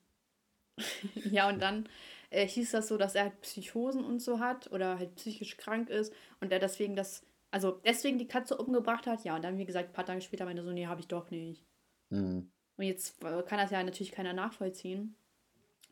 [1.30, 1.90] ja, und dann
[2.30, 5.90] äh, hieß das so, dass er halt Psychosen und so hat oder halt psychisch krank
[5.90, 9.26] ist und er deswegen das, also deswegen die Katze umgebracht hat.
[9.26, 11.08] Ja, und dann, wie gesagt, ein paar Tage später meinte er so, nee, habe ich
[11.08, 11.66] doch nicht.
[12.10, 12.50] Mhm.
[12.78, 15.16] Und jetzt äh, kann das ja natürlich keiner nachvollziehen,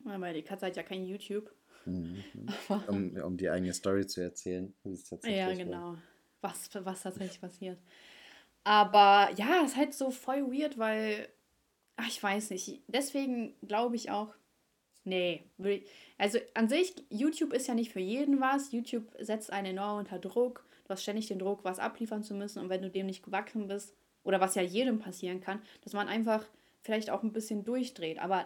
[0.04, 1.52] weil die Katze hat ja kein YouTube.
[1.86, 2.24] Mhm.
[2.88, 4.74] um, um die eigene Story zu erzählen.
[5.24, 5.98] ja, genau.
[6.42, 7.78] Was, was tatsächlich passiert.
[8.64, 11.28] Aber ja, ist halt so voll weird, weil,
[11.96, 12.82] ach, ich weiß nicht.
[12.88, 14.34] Deswegen glaube ich auch,
[15.04, 15.44] nee.
[16.18, 18.72] Also an sich, YouTube ist ja nicht für jeden was.
[18.72, 20.66] YouTube setzt einen enorm unter Druck.
[20.84, 22.60] Du hast ständig den Druck, was abliefern zu müssen.
[22.60, 26.08] Und wenn du dem nicht gewachsen bist, oder was ja jedem passieren kann, dass man
[26.08, 26.46] einfach
[26.82, 28.20] vielleicht auch ein bisschen durchdreht.
[28.20, 28.46] Aber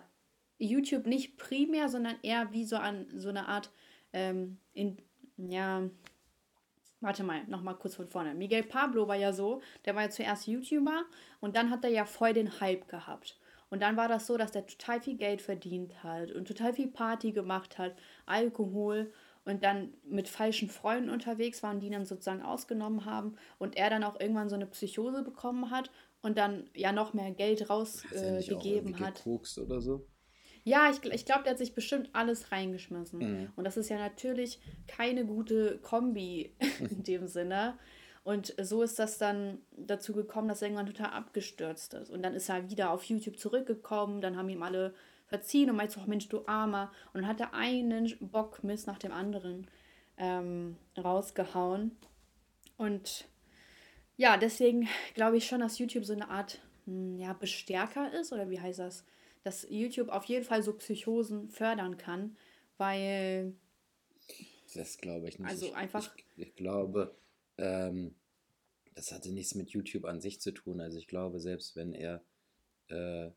[0.57, 3.71] YouTube nicht primär, sondern eher wie so an so eine Art,
[4.13, 4.97] ähm, in,
[5.37, 5.89] ja,
[7.01, 8.33] warte mal, nochmal kurz von vorne.
[8.33, 11.03] Miguel Pablo war ja so, der war ja zuerst YouTuber
[11.39, 13.39] und dann hat er ja voll den Hype gehabt.
[13.69, 16.87] Und dann war das so, dass der total viel Geld verdient hat und total viel
[16.87, 17.95] Party gemacht hat,
[18.25, 19.11] Alkohol
[19.43, 24.03] und dann mit falschen Freunden unterwegs waren, die dann sozusagen ausgenommen haben und er dann
[24.03, 25.91] auch irgendwann so eine Psychose bekommen hat
[26.21, 29.25] und dann ja noch mehr Geld rausgegeben äh, hat.
[29.57, 30.07] oder so?
[30.67, 33.19] Ja, ich, ich glaube, der hat sich bestimmt alles reingeschmissen.
[33.19, 33.53] Mhm.
[33.55, 37.77] Und das ist ja natürlich keine gute Kombi in dem Sinne.
[38.23, 42.09] Und so ist das dann dazu gekommen, dass er irgendwann total abgestürzt ist.
[42.09, 44.95] Und dann ist er wieder auf YouTube zurückgekommen, dann haben ihm alle
[45.27, 46.91] verziehen und meinte so, oh Mensch, du Armer.
[47.13, 49.67] Und dann hat er einen Bockmist nach dem anderen
[50.17, 51.91] ähm, rausgehauen.
[52.77, 53.27] Und
[54.17, 58.49] ja, deswegen glaube ich schon, dass YouTube so eine Art hm, ja, Bestärker ist, oder
[58.49, 59.05] wie heißt das?
[59.45, 62.35] Dass YouTube auf jeden Fall so Psychosen fördern kann,
[62.77, 63.53] weil.
[64.73, 65.47] Das glaube ich nicht.
[65.47, 66.15] Also einfach.
[66.35, 67.15] Ich, ich glaube,
[67.59, 68.15] ähm,
[68.95, 70.81] das hatte nichts mit YouTube an sich zu tun.
[70.81, 72.25] Also ich glaube, selbst wenn er
[72.87, 73.29] äh,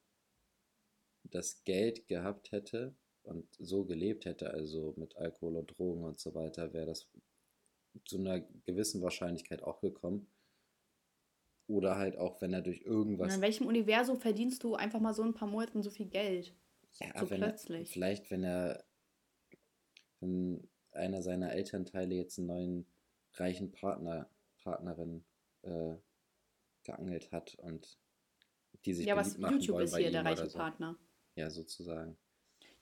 [1.25, 6.35] das Geld gehabt hätte und so gelebt hätte, also mit Alkohol und Drogen und so
[6.35, 7.07] weiter, wäre das
[8.07, 10.27] zu einer gewissen Wahrscheinlichkeit auch gekommen.
[11.69, 13.35] Oder halt auch, wenn er durch irgendwas.
[13.35, 16.55] in welchem Universum verdienst du einfach mal so ein paar Monate so viel Geld?
[16.99, 17.91] Ja, so wenn plötzlich.
[17.91, 18.85] Er, vielleicht, wenn er,
[20.21, 22.87] wenn einer seiner Elternteile jetzt einen neuen
[23.35, 24.31] reichen Partner,
[24.63, 25.25] Partnerin
[25.63, 25.95] äh,
[26.85, 27.99] geangelt hat und
[28.85, 30.59] die sich ja, was YouTube ist hier der reiche so.
[30.59, 30.99] Partner.
[31.35, 32.17] Ja, sozusagen.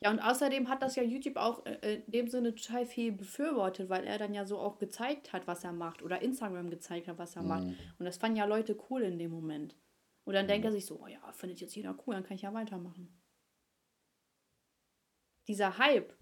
[0.01, 3.89] Ja, und außerdem hat das ja YouTube auch äh, in dem Sinne total viel befürwortet,
[3.89, 6.03] weil er dann ja so auch gezeigt hat, was er macht.
[6.03, 7.49] Oder Instagram gezeigt hat, was er mhm.
[7.49, 7.67] macht.
[7.99, 9.75] Und das fanden ja Leute cool in dem Moment.
[10.25, 10.49] Und dann mhm.
[10.49, 13.09] denkt er sich so, oh ja, findet jetzt jeder cool, dann kann ich ja weitermachen.
[15.49, 16.13] Dieser Hype,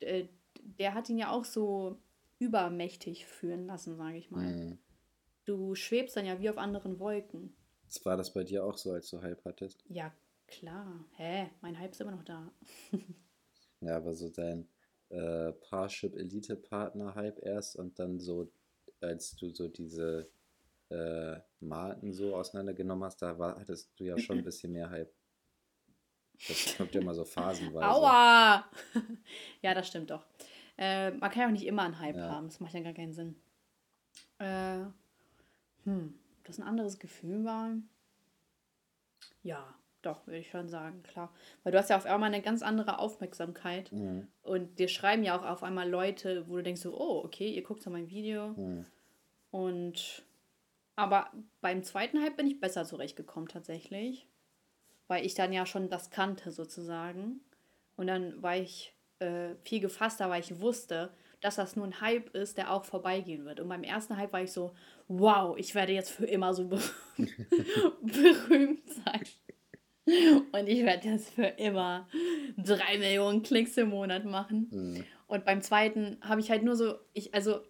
[0.00, 0.26] äh,
[0.60, 1.98] der hat ihn ja auch so
[2.38, 4.44] übermächtig führen lassen, sage ich mal.
[4.44, 4.78] Mhm.
[5.44, 7.56] Du schwebst dann ja wie auf anderen Wolken.
[8.04, 9.84] War das bei dir auch so, als du Hype hattest?
[9.88, 10.12] Ja,
[10.58, 11.50] Klar, hä?
[11.62, 12.52] Mein Hype ist immer noch da.
[13.80, 14.68] ja, aber so dein
[15.08, 18.52] äh, Parship-Elite-Partner-Hype erst und dann so,
[19.00, 20.30] als du so diese
[20.90, 25.12] äh, Marken so auseinandergenommen hast, da war, hattest du ja schon ein bisschen mehr Hype.
[26.48, 27.88] Das kommt ja immer so phasenweise.
[27.88, 28.70] Aua!
[29.62, 30.26] ja, das stimmt doch.
[30.76, 32.28] Äh, man kann ja auch nicht immer einen Hype ja.
[32.28, 33.36] haben, das macht ja gar keinen Sinn.
[34.38, 34.84] Äh,
[35.84, 37.74] hm, ob das ein anderes Gefühl war?
[39.42, 41.32] Ja, doch, würde ich schon sagen, klar.
[41.62, 43.90] Weil du hast ja auf einmal eine ganz andere Aufmerksamkeit.
[43.92, 44.28] Mhm.
[44.42, 47.62] Und dir schreiben ja auch auf einmal Leute, wo du denkst so, oh, okay, ihr
[47.62, 48.48] guckt so mein Video.
[48.48, 48.86] Mhm.
[49.50, 50.24] Und
[50.96, 51.30] aber
[51.60, 54.26] beim zweiten Hype bin ich besser zurechtgekommen tatsächlich.
[55.08, 57.40] Weil ich dann ja schon das kannte sozusagen.
[57.96, 62.34] Und dann war ich äh, viel gefasster, weil ich wusste, dass das nur ein Hype
[62.34, 63.60] ist, der auch vorbeigehen wird.
[63.60, 64.74] Und beim ersten Hype war ich so,
[65.08, 66.68] wow, ich werde jetzt für immer so
[68.00, 69.22] berühmt sein.
[70.04, 72.08] Und ich werde das für immer
[72.56, 74.68] drei Millionen Klicks im Monat machen.
[74.70, 75.04] Mhm.
[75.28, 77.60] Und beim zweiten habe ich halt nur so, ich, also,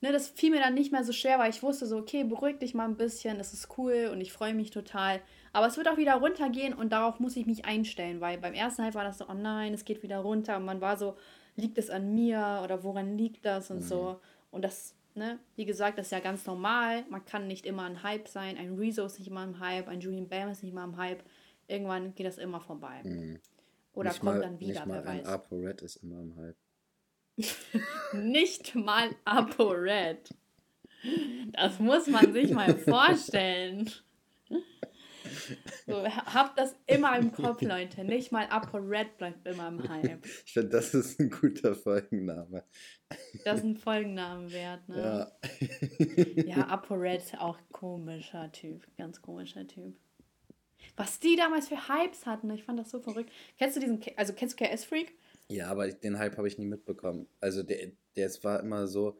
[0.00, 2.58] ne, das fiel mir dann nicht mehr so schwer, weil ich wusste so, okay, beruhig
[2.58, 5.20] dich mal ein bisschen, das ist cool und ich freue mich total.
[5.52, 8.82] Aber es wird auch wieder runtergehen und darauf muss ich mich einstellen, weil beim ersten
[8.82, 11.16] Hype war das so, oh nein, es geht wieder runter und man war so,
[11.56, 13.82] liegt es an mir oder woran liegt das und mhm.
[13.82, 14.20] so.
[14.50, 17.04] Und das, ne, wie gesagt, das ist ja ganz normal.
[17.08, 18.56] Man kann nicht immer ein Hype sein.
[18.58, 21.22] Ein Rezo ist nicht immer ein Hype, ein Julian Bam ist nicht immer ein Hype
[21.68, 23.02] irgendwann geht das immer vorbei.
[23.04, 23.38] Mhm.
[23.92, 25.26] Oder nicht kommt mal, dann wieder, nicht mal wer ein weiß.
[25.26, 26.56] ApoRed ist immer im Hype.
[28.14, 30.34] nicht mal ApoRed.
[31.52, 33.90] Das muss man sich mal vorstellen.
[35.86, 38.04] So, habt das immer im Kopf, Leute.
[38.04, 40.24] Nicht mal ApoRed bleibt immer im Hype.
[40.46, 42.64] Ich finde, das ist ein guter Folgenname.
[43.44, 45.30] Das ist ein Folgenname wert, ne?
[46.46, 46.56] Ja.
[46.56, 48.86] ja, ApoRed auch komischer Typ.
[48.96, 49.96] Ganz komischer Typ.
[50.98, 53.30] Was die damals für Hypes hatten, ich fand das so verrückt.
[53.56, 55.14] Kennst du diesen, also kennst du KS Freak?
[55.48, 57.28] Ja, aber den Hype habe ich nie mitbekommen.
[57.40, 59.16] Also der, der war immer so,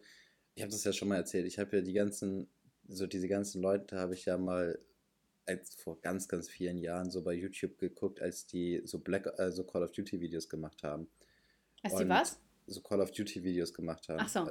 [0.57, 2.49] ich habe das ja schon mal erzählt, ich habe ja die ganzen,
[2.89, 4.77] so diese ganzen Leute habe ich ja mal
[5.47, 9.53] als vor ganz, ganz vielen Jahren so bei YouTube geguckt, als die so Black, äh,
[9.53, 11.09] so Call of Duty Videos gemacht haben.
[11.85, 12.41] Als die was?
[12.67, 14.19] So Call of Duty Videos gemacht haben.
[14.21, 14.51] Ach so.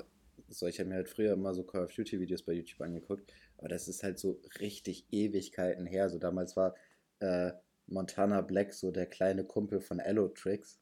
[0.50, 3.34] So, ich habe mir halt früher immer so Call of Duty Videos bei YouTube angeguckt,
[3.58, 6.10] aber das ist halt so richtig Ewigkeiten her.
[6.10, 6.76] So damals war
[7.20, 7.52] äh,
[7.88, 10.80] Montana Black so der kleine Kumpel von Allotrix.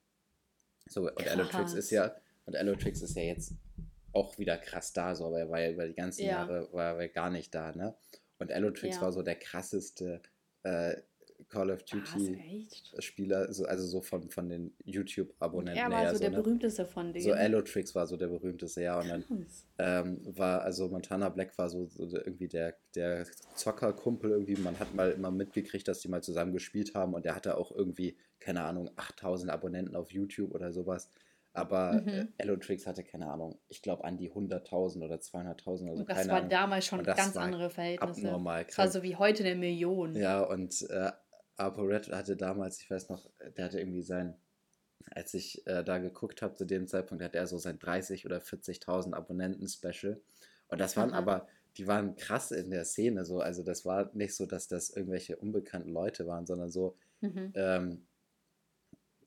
[0.87, 2.15] So, und Allotrix ist ja,
[2.45, 3.53] und Allotrix ist ja jetzt
[4.13, 6.31] auch wieder krass da, so, aber er war ja über die ganzen ja.
[6.31, 7.95] Jahre war er gar nicht da, ne?
[8.37, 9.01] Und Allotrix ja.
[9.01, 10.21] war so der krasseste
[10.63, 10.95] äh,
[11.49, 12.67] Call of Duty
[12.99, 15.81] Spieler, so, also so von, von den YouTube-Abonnenten.
[15.81, 16.37] Er war her, so, der ne?
[16.37, 17.23] berühmteste von denen.
[17.23, 18.99] So Allotrix war so der berühmteste, ja.
[18.99, 19.25] Und dann
[19.77, 23.25] ähm, war, also Montana Black war so, so irgendwie der, der
[23.55, 24.55] Zockerkumpel irgendwie.
[24.55, 27.71] Man hat mal immer mitgekriegt, dass die mal zusammen gespielt haben und der hatte auch
[27.71, 31.09] irgendwie, keine Ahnung, 8000 Abonnenten auf YouTube oder sowas.
[31.55, 32.07] Aber mhm.
[32.09, 36.03] äh, Allotrix hatte, keine Ahnung, ich glaube an die 100.000 oder 200.000 oder so.
[36.03, 36.49] das war Ahnung.
[36.49, 38.27] damals schon ganz andere Verhältnisse.
[38.27, 38.65] Abnormal.
[38.65, 40.15] Das war so wie heute eine Million.
[40.15, 41.11] Ja, und äh,
[41.57, 44.35] ApoRed hatte damals, ich weiß noch, der hatte irgendwie sein,
[45.11, 48.39] als ich äh, da geguckt habe, zu dem Zeitpunkt hatte er so sein 30 oder
[48.39, 50.19] 40.000 Abonnenten-Special.
[50.67, 51.47] Und das waren aber,
[51.77, 53.39] die waren krass in der Szene so.
[53.39, 57.51] Also das war nicht so, dass das irgendwelche unbekannten Leute waren, sondern so, mhm.
[57.53, 58.05] ähm,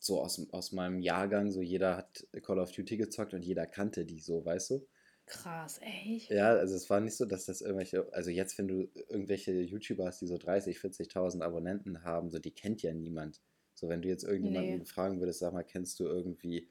[0.01, 4.05] so aus, aus meinem Jahrgang, so jeder hat Call of Duty gezockt und jeder kannte
[4.05, 4.87] die so, weißt du?
[5.29, 6.31] Krass, echt?
[6.31, 10.07] Ja, also es war nicht so, dass das irgendwelche, also jetzt, wenn du irgendwelche YouTuber
[10.07, 13.41] hast, die so 30, 40.000 Abonnenten haben, so die kennt ja niemand.
[13.75, 14.85] So, wenn du jetzt irgendjemanden nee.
[14.85, 16.69] fragen würdest, sag mal, kennst du irgendwie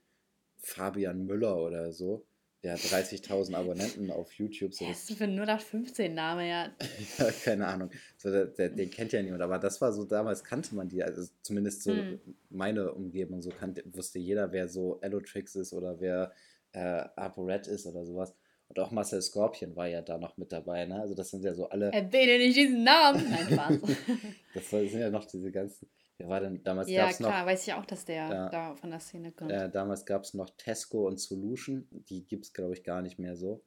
[0.57, 2.25] Fabian Müller oder so?
[2.63, 4.73] Der hat 30.000 Abonnenten auf YouTube.
[4.73, 6.71] So das ist für nur nach 15 Name, ja.
[7.19, 7.91] ja, keine Ahnung.
[8.17, 9.43] So, der, der, den kennt ja niemand.
[9.43, 11.03] Aber das war so, damals kannte man die.
[11.03, 12.19] Also zumindest so hm.
[12.49, 13.43] meine Umgebung.
[13.43, 16.33] So kannte, wusste jeder, wer so Allotrix ist oder wer
[16.73, 18.33] äh, ApoRed ist oder sowas.
[18.69, 20.99] Und auch Marcel Scorpion war ja da noch mit dabei, ne?
[20.99, 21.91] Also das sind ja so alle.
[21.91, 23.25] Erwähne nicht diesen Namen!
[23.29, 23.79] Nein, Spaß.
[24.53, 25.89] das sind ja noch diese ganzen.
[26.17, 26.89] Wer war denn damals?
[26.89, 29.51] Ja, klar, noch, weiß ich auch, dass der ja, da von der Szene kommt.
[29.51, 31.87] Äh, damals gab es noch Tesco und Solution.
[31.91, 33.63] Die gibt es, glaube ich, gar nicht mehr so.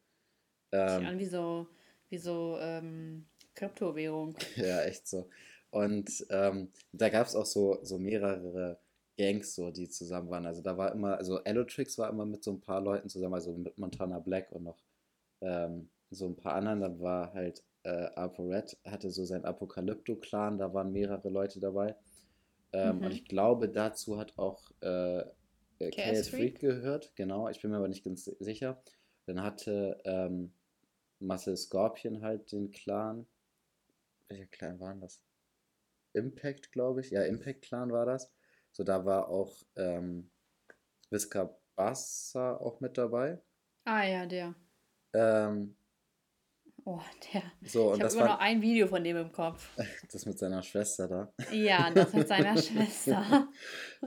[0.73, 1.67] Ähm, an wie so,
[2.09, 4.37] wie so ähm, Kryptowährung.
[4.57, 5.29] ja, echt so.
[5.71, 8.81] Und ähm, da gab es auch so, so mehrere
[9.17, 10.47] Gangs, so, die zusammen waren.
[10.47, 13.53] Also da war immer, also Allotrix war immer mit so ein paar Leuten zusammen, also
[13.53, 14.79] mit Montana Black und noch
[15.41, 16.80] ähm, so ein paar anderen.
[16.80, 21.97] Dann war halt äh, ApoRed, hatte so sein Apokalypto-Clan, da waren mehrere Leute dabei.
[22.72, 23.05] Ähm, mhm.
[23.05, 25.20] Und ich glaube, dazu hat auch äh,
[25.78, 28.82] äh KS Freak gehört, genau, ich bin mir aber nicht ganz sicher.
[29.26, 30.53] Dann hatte ähm,
[31.20, 33.26] Marcel Scorpion halt den Clan.
[34.28, 35.22] Welcher Clan war das?
[36.12, 37.11] Impact, glaube ich.
[37.11, 38.32] Ja, Impact Clan war das.
[38.72, 40.30] So, da war auch ähm,
[41.11, 43.41] Visca Bassa auch mit dabei.
[43.84, 44.55] Ah ja, der.
[45.13, 45.77] Ähm,
[46.85, 47.01] oh,
[47.33, 47.43] der.
[47.63, 49.71] So, ich habe immer war, noch ein Video von dem im Kopf.
[50.13, 51.33] Das mit seiner Schwester da.
[51.53, 53.49] Ja, das mit seiner Schwester.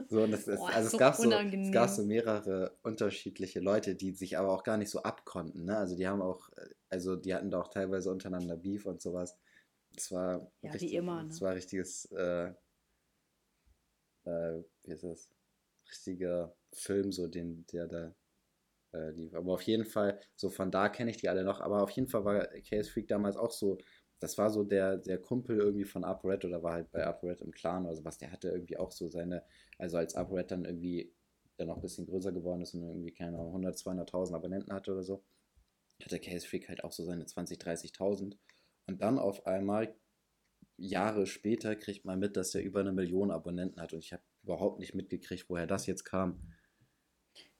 [0.08, 3.60] So, und das ist, oh, also so es, gab so, es gab so mehrere unterschiedliche
[3.60, 5.64] Leute, die sich aber auch gar nicht so abkonnten.
[5.64, 5.76] Ne?
[5.76, 6.50] Also die haben auch,
[6.88, 9.36] also die hatten da auch teilweise untereinander Beef und sowas.
[9.96, 11.30] Es war, ja, richtig, wie immer, ne?
[11.30, 12.52] es war richtiges, äh,
[14.24, 15.30] äh, wie ist das?
[15.88, 18.14] Richtiger Film, so den, der da
[18.94, 19.34] äh, lief.
[19.34, 21.60] Aber auf jeden Fall, so von da kenne ich die alle noch.
[21.60, 23.78] Aber auf jeden Fall war Case Freak damals auch so,
[24.20, 27.50] das war so der, der Kumpel irgendwie von ApoRed oder war halt bei ApoRed im
[27.50, 28.18] Clan oder sowas.
[28.18, 29.44] Der hatte irgendwie auch so seine,
[29.78, 31.12] also als ApoRed dann irgendwie
[31.56, 34.92] dann noch ein bisschen größer geworden ist und irgendwie, keine Ahnung, 100, 200.000 Abonnenten hatte
[34.92, 35.22] oder so,
[36.02, 38.36] hatte Case Freak halt auch so seine 20, 30.000.
[38.86, 39.94] Und dann auf einmal,
[40.76, 43.92] Jahre später, kriegt man mit, dass er über eine Million Abonnenten hat.
[43.92, 46.40] Und ich habe überhaupt nicht mitgekriegt, woher das jetzt kam.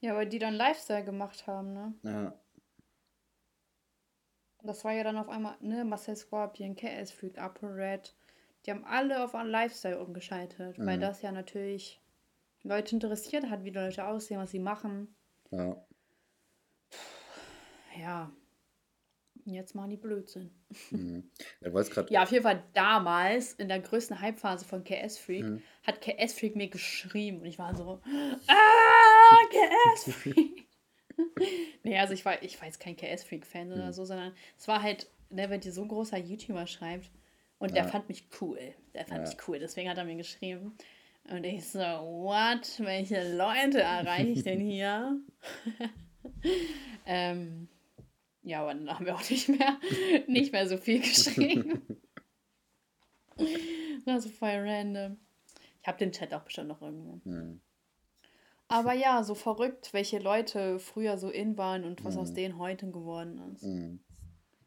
[0.05, 1.95] Ja, weil die dann Lifestyle gemacht haben, ne?
[2.03, 2.39] Ja.
[4.63, 8.15] Das war ja dann auf einmal, ne, Marcel Scorpion, KS Freak, Upper Red.
[8.65, 10.85] Die haben alle auf einen Lifestyle umgeschaltet, mhm.
[10.85, 12.03] weil das ja natürlich
[12.65, 15.15] Leute interessiert hat, wie die Leute aussehen, was sie machen.
[15.51, 15.83] Ja.
[17.99, 18.31] Ja.
[19.47, 20.51] Jetzt machen die Blödsinn.
[20.91, 21.31] Mhm.
[22.11, 25.63] Ja, auf jeden Fall damals, in der größten Hypephase von KS Freak, mhm.
[25.87, 28.03] hat KS Freak mir geschrieben und ich war so,
[28.49, 28.53] ah!
[29.51, 30.67] KS-Freak.
[31.83, 33.93] nee, also ich war, ich war jetzt kein KS-Freak-Fan oder hm.
[33.93, 37.11] so, sondern es war halt, ne, wenn dir so ein großer YouTuber schreibt,
[37.59, 37.83] Und ja.
[37.83, 38.59] der fand mich cool.
[38.95, 39.31] Der fand ja.
[39.31, 39.59] mich cool.
[39.59, 40.77] Deswegen hat er mir geschrieben.
[41.31, 42.79] Und ich so, what?
[42.79, 45.19] Welche Leute erreiche ich denn hier?
[47.07, 47.69] ähm,
[48.43, 49.79] ja, aber dann haben wir auch nicht mehr,
[50.27, 51.83] nicht mehr so viel geschrieben.
[54.07, 55.17] Das ist voll random.
[55.81, 57.21] Ich habe den Chat auch bestimmt noch irgendwo.
[57.25, 57.61] Mhm.
[58.69, 62.21] Aber ja, so verrückt, welche Leute früher so in waren und was mhm.
[62.21, 63.63] aus denen heute geworden ist.
[63.63, 64.01] Mhm.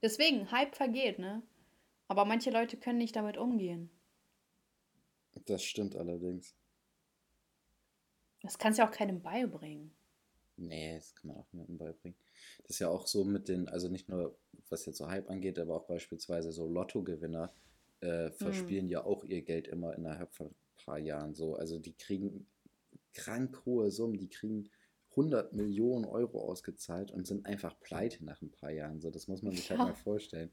[0.02, 1.42] Deswegen, Hype vergeht, ne?
[2.08, 3.90] Aber manche Leute können nicht damit umgehen.
[5.46, 6.56] Das stimmt allerdings.
[8.42, 9.92] Das kannst du ja auch keinem beibringen.
[10.58, 12.18] Nee, das kann man auch niemandem beibringen.
[12.64, 14.38] Das ist ja auch so mit den, also nicht nur
[14.70, 17.54] was jetzt so Hype angeht, aber auch beispielsweise so Lottogewinner
[18.02, 18.92] äh, verspielen mhm.
[18.92, 21.56] ja auch ihr Geld immer innerhalb von ein paar Jahren so.
[21.56, 22.48] Also die kriegen
[23.18, 24.70] krank hohe Summen, die kriegen
[25.12, 29.02] 100 Millionen Euro ausgezahlt und sind einfach pleite nach ein paar Jahren.
[29.02, 29.86] So, das muss man sich halt ja.
[29.86, 30.52] halt mal vorstellen.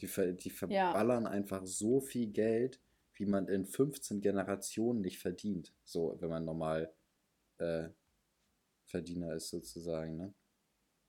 [0.00, 1.30] Die, ver die verballern ja.
[1.30, 2.80] einfach so viel Geld,
[3.14, 5.74] wie man in 15 Generationen nicht verdient.
[5.84, 6.92] So, wenn man normal
[7.58, 7.88] äh,
[8.86, 10.34] Verdiener ist sozusagen, ne?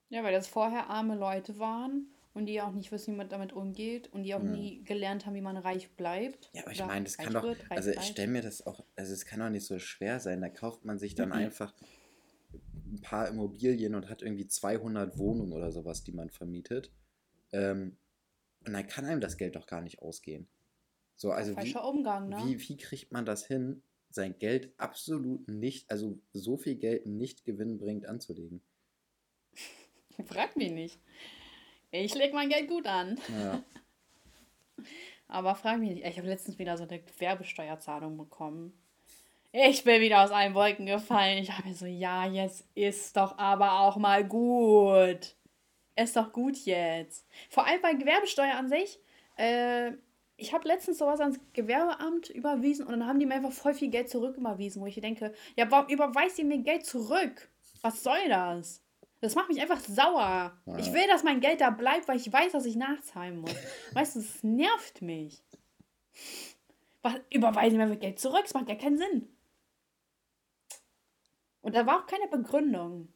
[0.09, 3.53] Ja, weil das vorher arme Leute waren und die auch nicht wissen, wie man damit
[3.53, 4.51] umgeht und die auch mhm.
[4.51, 6.49] nie gelernt haben, wie man reich bleibt.
[6.53, 9.13] Ja, aber ich meine, das kann doch, wird, also ich stelle mir das auch, also
[9.13, 10.41] es kann doch nicht so schwer sein.
[10.41, 11.35] Da kauft man sich dann mhm.
[11.35, 11.73] einfach
[12.53, 16.91] ein paar Immobilien und hat irgendwie 200 Wohnungen oder sowas, die man vermietet.
[17.51, 17.97] Ähm,
[18.65, 20.47] und dann kann einem das Geld doch gar nicht ausgehen.
[21.15, 22.37] So, also Falscher wie, Umgang, ne?
[22.45, 27.45] Wie, wie kriegt man das hin, sein Geld absolut nicht, also so viel Geld nicht
[27.45, 28.61] gewinnbringend anzulegen?
[30.25, 30.99] Frag mich nicht.
[31.91, 33.19] Ich lege mein Geld gut an.
[33.29, 33.61] Ja.
[35.27, 36.05] Aber frag mich nicht.
[36.05, 38.73] Ich habe letztens wieder so eine Gewerbesteuerzahlung bekommen.
[39.53, 41.37] Ich bin wieder aus allen Wolken gefallen.
[41.39, 45.35] Ich habe mir so, ja, jetzt ist doch aber auch mal gut.
[45.95, 47.27] Ist doch gut jetzt.
[47.49, 48.99] Vor allem bei Gewerbesteuer an sich.
[49.37, 49.91] Äh,
[50.37, 53.89] ich habe letztens sowas ans Gewerbeamt überwiesen und dann haben die mir einfach voll viel
[53.89, 57.49] Geld zurücküberwiesen, wo ich denke, ja, warum überweist ihr mir Geld zurück?
[57.81, 58.81] Was soll das?
[59.21, 60.59] Das macht mich einfach sauer.
[60.65, 60.77] Ja.
[60.77, 63.55] Ich will, dass mein Geld da bleibt, weil ich weiß, dass ich nachzahlen muss.
[63.93, 65.43] weißt du, es nervt mich.
[67.03, 68.41] Was, überweisen wir Geld zurück?
[68.43, 69.29] Das macht ja keinen Sinn.
[71.61, 73.09] Und da war auch keine Begründung.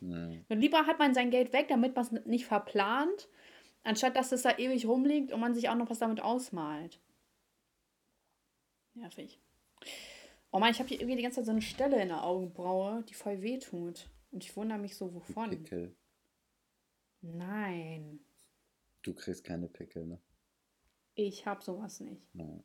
[0.00, 0.44] Nee.
[0.48, 3.28] Und lieber hat man sein Geld weg, damit man es nicht verplant,
[3.82, 7.00] anstatt dass es da ewig rumliegt und man sich auch noch was damit ausmalt.
[8.94, 9.40] Nervig.
[10.52, 13.02] Oh Mann, ich habe hier irgendwie die ganze Zeit so eine Stelle in der Augenbraue,
[13.08, 14.08] die voll weh tut.
[14.30, 15.50] Und ich wundere mich so, wovon.
[15.50, 15.96] Pickel.
[17.20, 18.20] Nein.
[19.02, 20.20] Du kriegst keine Pickel, ne?
[21.14, 22.22] Ich hab sowas nicht.
[22.34, 22.62] Nein.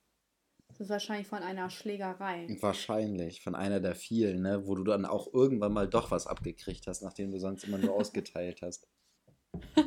[0.68, 2.48] Das ist wahrscheinlich von einer Schlägerei.
[2.60, 4.66] Wahrscheinlich, von einer der vielen, ne?
[4.68, 7.94] Wo du dann auch irgendwann mal doch was abgekriegt hast, nachdem du sonst immer nur
[7.94, 8.88] ausgeteilt hast.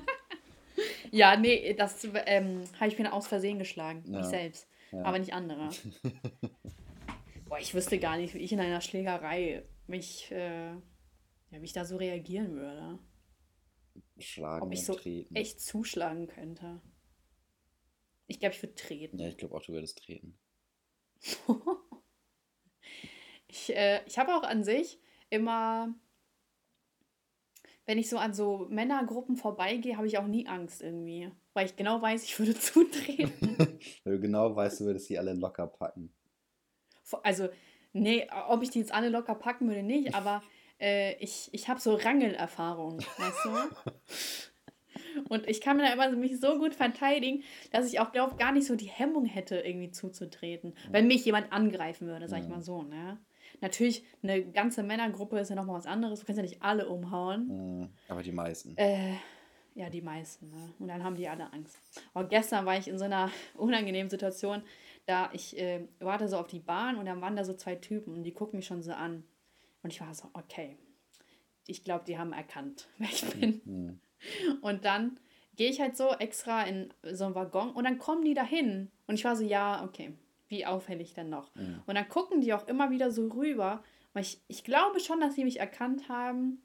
[1.10, 4.04] ja, nee, das ähm, habe ich mir aus Versehen geschlagen.
[4.06, 4.20] Ja.
[4.20, 4.68] Ich selbst.
[4.92, 5.02] Ja.
[5.02, 5.70] Aber nicht andere.
[7.48, 10.30] Boah, ich wüsste gar nicht, wie ich in einer Schlägerei mich.
[10.30, 10.76] Äh,
[11.56, 12.98] ja, wie ich da so reagieren würde.
[14.18, 15.34] Schlagen Ob ich so treten.
[15.34, 16.82] echt zuschlagen könnte.
[18.26, 19.18] Ich glaube, ich würde treten.
[19.18, 20.38] Ja, ich glaube auch, du würdest treten.
[23.48, 25.00] ich äh, ich habe auch an sich
[25.30, 25.94] immer,
[27.86, 31.30] wenn ich so an so Männergruppen vorbeigehe, habe ich auch nie Angst irgendwie.
[31.54, 33.56] Weil ich genau weiß, ich würde zutreten.
[34.04, 36.12] weil du genau weißt, du würdest die alle locker packen.
[37.22, 37.48] Also,
[37.92, 40.42] nee, ob ich die jetzt alle locker packen würde, nicht, aber
[40.80, 43.50] äh, ich, ich habe so Rangelerfahrung, weißt du?
[45.28, 48.52] Und ich kann mir da immer mich so gut verteidigen, dass ich auch, glaube gar
[48.52, 52.62] nicht so die Hemmung hätte, irgendwie zuzutreten, wenn mich jemand angreifen würde, sag ich mal
[52.62, 53.18] so, ne?
[53.60, 56.20] Natürlich, eine ganze Männergruppe ist ja nochmal was anderes.
[56.20, 57.90] Du kannst ja nicht alle umhauen.
[58.08, 58.76] Aber die meisten.
[58.76, 59.14] Äh,
[59.74, 60.50] ja, die meisten.
[60.50, 60.74] Ne?
[60.78, 61.78] Und dann haben die alle Angst.
[62.12, 64.62] Und gestern war ich in so einer unangenehmen Situation,
[65.06, 68.14] da ich äh, warte so auf die Bahn und dann waren da so zwei Typen
[68.14, 69.24] und die gucken mich schon so an.
[69.86, 70.76] Und ich war so, okay,
[71.64, 73.60] ich glaube, die haben erkannt, wer ich bin.
[73.64, 74.00] Mhm.
[74.60, 75.20] Und dann
[75.54, 78.90] gehe ich halt so extra in so einen Waggon und dann kommen die dahin.
[79.06, 80.12] Und ich war so, ja, okay,
[80.48, 81.54] wie auffällig denn noch?
[81.54, 81.84] Mhm.
[81.86, 83.84] Und dann gucken die auch immer wieder so rüber.
[84.12, 86.62] Weil ich, ich glaube schon, dass sie mich erkannt haben.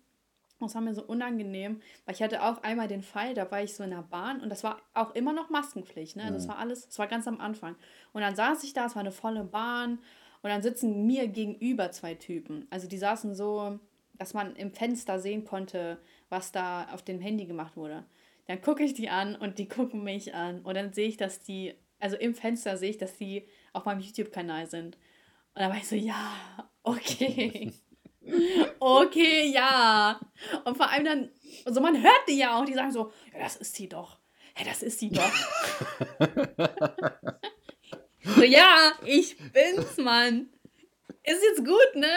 [0.60, 3.76] Das war mir so unangenehm, weil ich hatte auch einmal den Fall, da war ich
[3.76, 6.16] so in der Bahn und das war auch immer noch Maskenpflicht.
[6.16, 6.24] Ne?
[6.24, 7.76] Also das war alles, das war ganz am Anfang.
[8.14, 10.00] Und dann saß ich da, es war eine volle Bahn
[10.44, 12.68] und dann sitzen mir gegenüber zwei Typen.
[12.70, 13.80] Also die saßen so,
[14.18, 18.06] dass man im Fenster sehen konnte, was da auf dem Handy gemacht wurde.
[18.48, 20.62] Dann gucke ich die an und die gucken mich an.
[20.62, 24.02] Und dann sehe ich, dass die, also im Fenster sehe ich, dass die auf meinem
[24.02, 24.96] YouTube-Kanal sind.
[25.54, 26.34] Und dann war ich so, ja,
[26.84, 27.74] okay.
[28.80, 30.20] okay, ja.
[30.66, 31.30] Und vor allem dann,
[31.66, 34.18] also man hört die ja auch, die sagen so, ja, das ist sie doch.
[34.58, 35.32] Ja, das ist sie doch.
[38.24, 40.50] so, ja, ich bin's, Mann.
[41.24, 42.08] Ist jetzt gut, ne?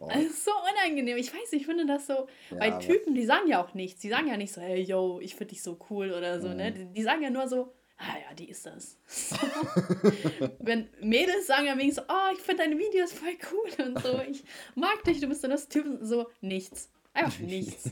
[0.00, 0.08] Oh.
[0.08, 1.16] Das ist so unangenehm.
[1.16, 2.28] Ich weiß, ich finde das so.
[2.50, 4.00] Ja, bei Typen, die sagen ja auch nichts.
[4.00, 6.54] Die sagen ja nicht so, hey, yo, ich finde dich so cool oder so, ne?
[6.54, 6.58] mhm.
[6.58, 6.72] ne?
[6.72, 8.98] Die, die, sagen ja nur so, ah ja, die ist das.
[10.58, 14.20] Wenn Mädels sagen ja wenigstens so, oh, ich finde deine Videos voll cool und so,
[14.28, 16.90] ich mag dich, du bist so das Typ, so nichts.
[17.14, 17.90] Einfach nichts.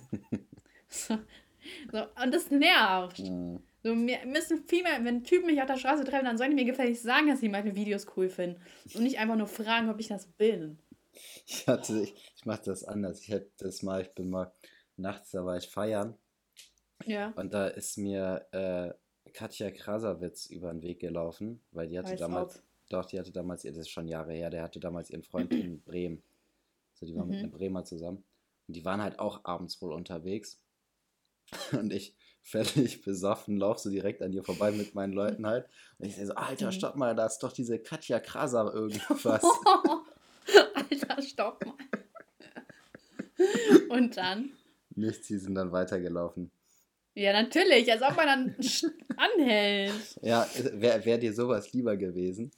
[0.88, 1.18] so,
[1.90, 3.20] so, und das nervt.
[3.20, 3.62] Mhm.
[3.86, 6.56] So, wir müssen viel mehr, wenn Typen mich auf der Straße treffen, dann sollen die
[6.56, 8.60] mir gefälligst sagen, dass sie meine Videos cool finden.
[8.94, 10.80] Und nicht einfach nur fragen, ob ich das bin.
[11.46, 13.20] Ich hatte, ich, ich mache das anders.
[13.20, 14.52] Ich hätte das mal, ich bin mal
[14.96, 16.18] nachts, da war ich feiern.
[17.04, 17.30] Ja.
[17.36, 18.92] Und da ist mir äh,
[19.30, 22.62] Katja Krasavitz über den Weg gelaufen, weil die hatte Weiß damals, ob.
[22.88, 25.80] doch, die hatte damals, das ist schon Jahre her, der hatte damals ihren Freund in
[25.84, 26.24] Bremen.
[26.94, 27.34] Also die waren mhm.
[27.34, 28.24] mit einem Bremer zusammen.
[28.66, 30.60] Und die waren halt auch abends wohl unterwegs.
[31.70, 32.16] Und ich,
[32.46, 35.66] völlig besoffen, lauf so direkt an ihr vorbei mit meinen Leuten halt.
[35.98, 36.72] Und ich sehe so, Alter, mhm.
[36.72, 39.42] stopp mal, da ist doch diese Katja Krasa irgendwas.
[40.74, 41.74] Alter, stopp mal.
[43.90, 44.52] Und dann?
[44.94, 46.50] Nichts, die sind dann weitergelaufen.
[47.14, 48.56] Ja, natürlich, als ob man dann
[49.16, 50.18] anhält.
[50.22, 52.50] Ja, wäre wär dir sowas lieber gewesen?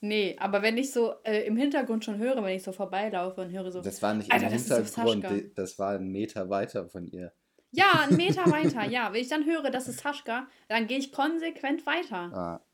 [0.00, 3.50] Nee, aber wenn ich so äh, im Hintergrund schon höre, wenn ich so vorbeilaufe und
[3.50, 3.80] höre so.
[3.80, 7.32] Das war nicht Alter, im Hintergrund, das, das war ein Meter weiter von ihr.
[7.70, 9.12] Ja, einen Meter weiter, ja.
[9.12, 12.32] Wenn ich dann höre, das ist Taschka, dann gehe ich konsequent weiter.
[12.32, 12.64] Ah.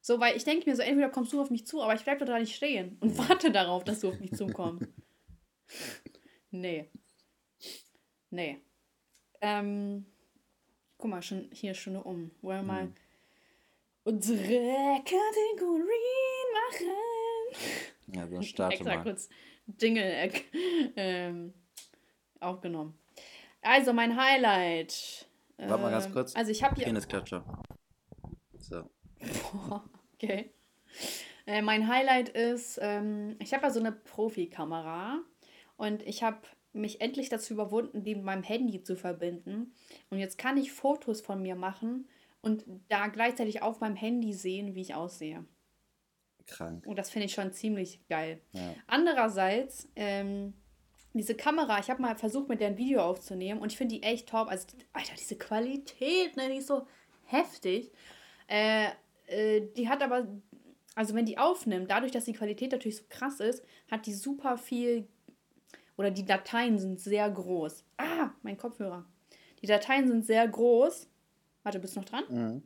[0.00, 2.24] So, weil ich denke mir so, entweder kommst du auf mich zu, aber ich bleibe
[2.24, 4.88] doch da nicht stehen und warte darauf, dass du auf mich zukommst.
[6.50, 6.90] nee.
[8.30, 8.62] Nee.
[9.40, 10.06] Ähm,
[10.98, 12.30] guck mal, schon hier schon um.
[12.42, 12.94] Wollen wir mal hm.
[14.04, 18.14] unsere Kategorien machen?
[18.14, 19.02] Ja, dann starte Extra mal.
[19.02, 19.28] kurz
[19.78, 20.32] Jingle
[20.96, 21.54] ähm,
[22.40, 22.98] aufgenommen.
[23.62, 25.28] Also mein Highlight.
[25.56, 26.36] Warte mal ganz ähm, kurz.
[26.36, 26.84] Also ich habe hier.
[26.84, 27.44] Penisklatscher.
[28.58, 28.90] So.
[30.14, 30.52] okay.
[31.46, 35.20] Äh, mein Highlight ist, ähm, ich habe ja so eine Profikamera
[35.76, 36.40] und ich habe
[36.72, 39.74] mich endlich dazu überwunden, die mit meinem Handy zu verbinden.
[40.10, 42.08] Und jetzt kann ich Fotos von mir machen
[42.40, 45.44] und da gleichzeitig auf meinem Handy sehen, wie ich aussehe.
[46.46, 46.86] Krank.
[46.86, 48.40] Und das finde ich schon ziemlich geil.
[48.52, 48.74] Ja.
[48.86, 50.54] Andererseits, ähm,
[51.18, 54.02] diese Kamera, ich habe mal versucht, mit der ein Video aufzunehmen und ich finde die
[54.02, 54.48] echt top.
[54.48, 56.86] Also, Alter, diese Qualität, ne, die ist so
[57.24, 57.92] heftig.
[58.48, 58.88] Äh,
[59.26, 60.26] äh, die hat aber,
[60.94, 64.56] also wenn die aufnimmt, dadurch, dass die Qualität natürlich so krass ist, hat die super
[64.56, 65.06] viel,
[65.96, 67.84] oder die Dateien sind sehr groß.
[67.98, 69.04] Ah, mein Kopfhörer.
[69.60, 71.08] Die Dateien sind sehr groß.
[71.62, 72.24] Warte, bist du noch dran?
[72.28, 72.62] Mhm.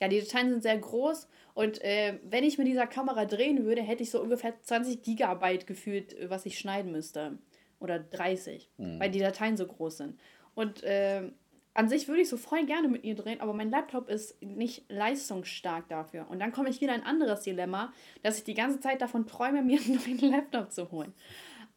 [0.00, 3.82] Ja, die Dateien sind sehr groß und äh, wenn ich mit dieser Kamera drehen würde,
[3.82, 7.38] hätte ich so ungefähr 20 Gigabyte gefühlt, äh, was ich schneiden müsste.
[7.80, 9.00] Oder 30, mhm.
[9.00, 10.20] weil die Dateien so groß sind.
[10.54, 11.30] Und äh,
[11.72, 14.84] an sich würde ich so voll gerne mit ihr drehen, aber mein Laptop ist nicht
[14.90, 16.26] leistungsstark dafür.
[16.28, 17.92] Und dann komme ich wieder in ein anderes Dilemma,
[18.22, 21.14] dass ich die ganze Zeit davon träume, mir einen neuen Laptop zu holen.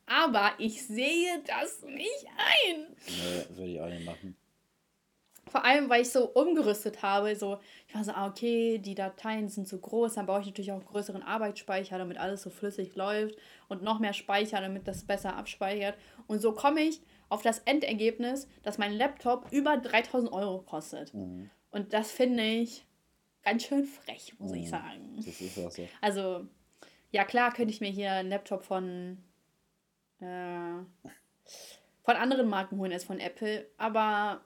[0.05, 2.86] Aber ich sehe das nicht ein.
[3.07, 4.36] Nee, würde ich auch nicht machen.
[5.53, 7.35] Vor allem, weil ich so umgerüstet habe.
[7.35, 10.71] So, ich war so, ah, okay, die Dateien sind so groß, dann brauche ich natürlich
[10.71, 13.35] auch einen größeren Arbeitsspeicher, damit alles so flüssig läuft
[13.67, 15.95] und noch mehr Speicher, damit das besser abspeichert.
[16.25, 21.13] Und so komme ich auf das Endergebnis, dass mein Laptop über 3000 Euro kostet.
[21.13, 21.51] Mhm.
[21.69, 22.83] Und das finde ich
[23.43, 24.57] ganz schön frech, muss mhm.
[24.57, 25.13] ich sagen.
[25.17, 25.87] Das ist auch so.
[26.01, 26.47] Also,
[27.11, 29.19] ja, klar könnte ich mir hier einen Laptop von,
[30.19, 30.25] äh,
[32.01, 34.41] von anderen Marken holen als von Apple, aber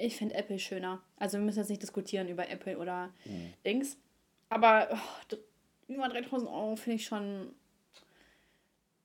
[0.00, 1.02] ich finde Apple schöner.
[1.16, 3.52] Also wir müssen jetzt nicht diskutieren über Apple oder mhm.
[3.64, 3.96] Dings.
[4.48, 5.36] Aber oh,
[5.88, 7.54] über 3000 Euro finde ich schon.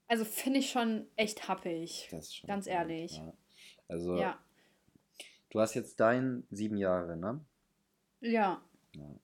[0.07, 2.09] Also finde ich schon echt happig.
[2.09, 3.17] Schon ganz ehrlich.
[3.17, 3.33] Ja.
[3.87, 4.17] Also.
[4.17, 4.39] Ja.
[5.49, 7.39] Du hast jetzt dein sieben Jahre, ne?
[8.19, 8.61] Ja.
[8.93, 9.15] ja.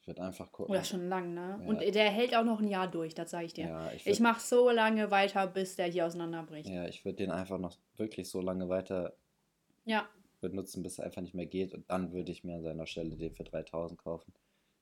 [0.00, 0.74] Ich werde einfach gucken.
[0.74, 1.60] Oder schon lang, ne?
[1.60, 1.68] Ja.
[1.68, 3.66] Und der hält auch noch ein Jahr durch, das sage ich dir.
[3.66, 6.68] Ja, ich, ich mache so lange weiter, bis der hier auseinanderbricht.
[6.68, 9.14] Ja, ich würde den einfach noch wirklich so lange weiter
[9.84, 10.08] ja
[10.40, 11.74] benutzen, bis es einfach nicht mehr geht.
[11.74, 14.32] Und dann würde ich mir an seiner Stelle den für 3000 kaufen.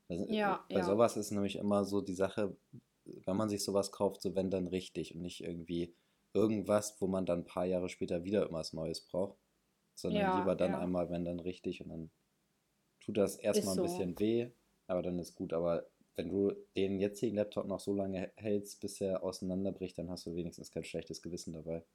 [0.07, 0.85] Das, ja, bei ja.
[0.85, 2.55] sowas ist nämlich immer so die Sache,
[3.05, 5.95] wenn man sich sowas kauft, so wenn dann richtig und nicht irgendwie
[6.33, 9.37] irgendwas, wo man dann ein paar Jahre später wieder immer was Neues braucht.
[9.95, 12.11] Sondern ja, lieber dann einmal, wenn dann richtig und dann
[13.01, 14.49] tut das erstmal ein bisschen weh,
[14.87, 15.51] aber dann ist gut.
[15.51, 20.25] Aber wenn du den jetzigen Laptop noch so lange hältst, bis er auseinanderbricht, dann hast
[20.25, 21.85] du wenigstens kein schlechtes Gewissen dabei.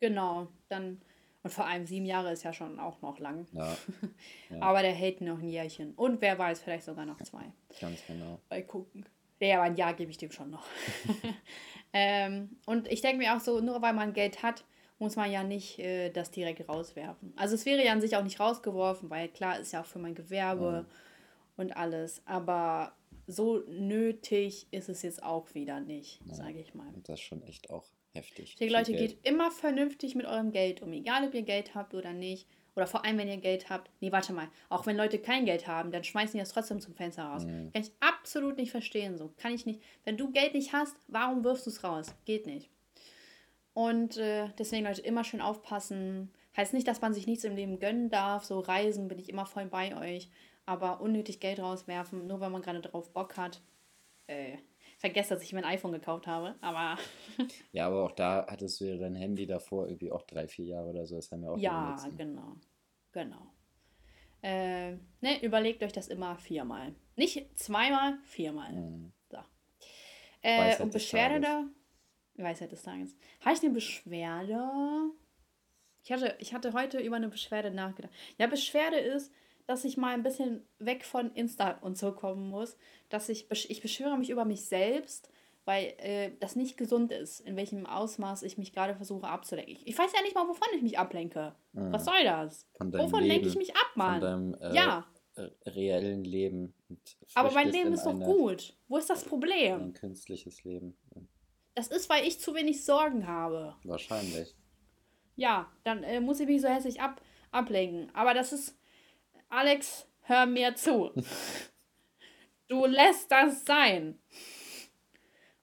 [0.00, 1.02] Genau, dann
[1.44, 3.46] und vor allem sieben Jahre ist ja schon auch noch lang.
[3.52, 3.76] Ja.
[4.50, 4.62] ja.
[4.62, 5.92] Aber der hält noch ein Jährchen.
[5.94, 7.52] Und wer weiß, vielleicht sogar noch zwei.
[7.78, 8.40] Ganz genau.
[8.48, 9.04] Bei gucken.
[9.40, 10.64] Ja, aber ein Jahr gebe ich dem schon noch.
[11.92, 14.64] ähm, und ich denke mir auch so, nur weil man Geld hat,
[14.98, 17.34] muss man ja nicht äh, das direkt rauswerfen.
[17.36, 19.98] Also es wäre ja an sich auch nicht rausgeworfen, weil klar ist ja auch für
[19.98, 20.86] mein Gewerbe.
[21.58, 22.22] und alles.
[22.24, 26.88] Aber so nötig ist es jetzt auch wieder nicht, sage ich mal.
[26.94, 27.84] Und das schon echt auch
[28.14, 28.54] heftig.
[28.54, 29.22] Deswegen, Viel Leute, Geld.
[29.22, 30.92] geht immer vernünftig mit eurem Geld um.
[30.92, 32.48] Egal, ob ihr Geld habt oder nicht.
[32.76, 33.90] Oder vor allem, wenn ihr Geld habt.
[34.00, 34.48] Nee, warte mal.
[34.68, 37.44] Auch wenn Leute kein Geld haben, dann schmeißen die das trotzdem zum Fenster raus.
[37.44, 37.72] Mhm.
[37.72, 39.16] Kann ich absolut nicht verstehen.
[39.16, 39.80] So kann ich nicht.
[40.04, 42.14] Wenn du Geld nicht hast, warum wirfst du es raus?
[42.24, 42.68] Geht nicht.
[43.74, 46.32] Und äh, deswegen, Leute, immer schön aufpassen.
[46.56, 48.44] Heißt nicht, dass man sich nichts im Leben gönnen darf.
[48.44, 50.28] So reisen bin ich immer voll bei euch.
[50.66, 53.60] Aber unnötig Geld rauswerfen, nur weil man gerade drauf Bock hat.
[54.26, 54.56] Äh,
[55.04, 56.54] vergesst, dass ich mir ein iPhone gekauft habe.
[56.62, 56.96] Aber
[57.72, 60.88] Ja, aber auch da hattest du ja dein Handy davor irgendwie auch drei, vier Jahre
[60.88, 61.16] oder so.
[61.16, 62.16] Das haben wir auch Ja, benutzt.
[62.16, 62.56] genau.
[63.12, 63.50] Genau.
[64.42, 66.94] Äh, ne, überlegt euch das immer viermal.
[67.16, 68.72] Nicht zweimal, viermal.
[68.72, 69.12] Mhm.
[69.30, 69.38] So.
[70.40, 71.64] Äh, und Beschwerde da.
[72.36, 73.14] Weisheit des Tages.
[73.40, 75.10] Habe ich eine Beschwerde?
[76.02, 78.12] Ich hatte, ich hatte heute über eine Beschwerde nachgedacht.
[78.38, 79.32] Ja, Beschwerde ist,
[79.66, 82.76] dass ich mal ein bisschen weg von Insta und so kommen muss.
[83.08, 85.30] Dass ich, ich beschwöre mich über mich selbst,
[85.64, 89.76] weil äh, das nicht gesund ist, in welchem Ausmaß ich mich gerade versuche abzulenken.
[89.84, 91.54] Ich, weiß ja nicht mal, wovon ich mich ablenke.
[91.72, 92.68] Was soll das?
[92.78, 94.20] Wovon lenke ich Leben, mich ab, Mann?
[94.20, 95.06] Deinem äh, Ja.
[95.36, 96.74] äh, reellen Leben.
[97.34, 98.76] Aber mein Leben ist doch gut.
[98.88, 99.80] Wo ist das Problem?
[99.80, 100.96] Ein künstliches Leben.
[101.74, 103.74] Das ist, weil ich zu wenig Sorgen habe.
[103.84, 104.54] Wahrscheinlich.
[105.36, 108.14] Ja, dann äh, muss ich mich so hässlich ab ablenken.
[108.14, 108.78] Aber das ist.
[109.54, 111.12] Alex, hör mir zu.
[112.66, 114.18] Du lässt das sein.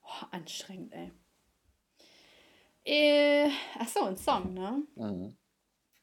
[0.04, 1.10] Oh, anstrengend, ey.
[2.84, 4.84] Äh, achso, ein Song, ne?
[4.94, 5.36] Mhm.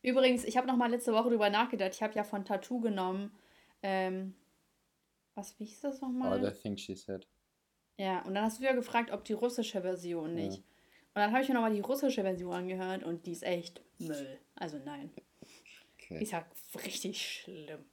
[0.02, 1.94] Übrigens, ich habe noch mal letzte Woche drüber nachgedacht.
[1.96, 3.32] Ich habe ja von Tattoo genommen.
[3.82, 4.36] Ähm,
[5.36, 6.34] was, wie hieß das nochmal?
[6.34, 7.26] All the things she said.
[7.98, 10.44] Ja, und dann hast du ja gefragt, ob die russische Version Ja.
[10.46, 10.58] nicht.
[10.58, 14.38] Und dann habe ich mir nochmal die russische Version angehört und die ist echt Müll.
[14.56, 15.12] Also nein.
[16.10, 16.24] Okay.
[16.24, 16.46] ist ja
[16.86, 17.86] richtig schlimm.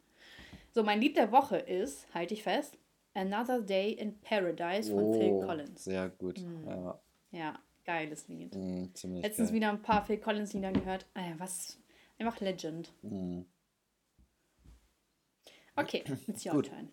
[0.72, 2.78] So, mein Lied der Woche ist, halte ich fest,
[3.14, 5.84] Another Day in Paradise von Phil Oh, Collins.
[5.84, 6.38] sehr gut.
[6.40, 6.66] Mhm.
[6.68, 7.00] Ja,
[7.30, 8.54] Ja, geiles Lied.
[8.54, 9.56] mh, ziemlich Letztens geil.
[9.56, 11.06] wieder ein paar Phil Collins Lieder gehört.
[11.14, 11.78] Ah ja, was?
[12.18, 12.92] Einfach Legend.
[13.02, 13.46] Mhm.
[15.76, 16.68] Okay, it's your Gut.
[16.68, 16.90] turn.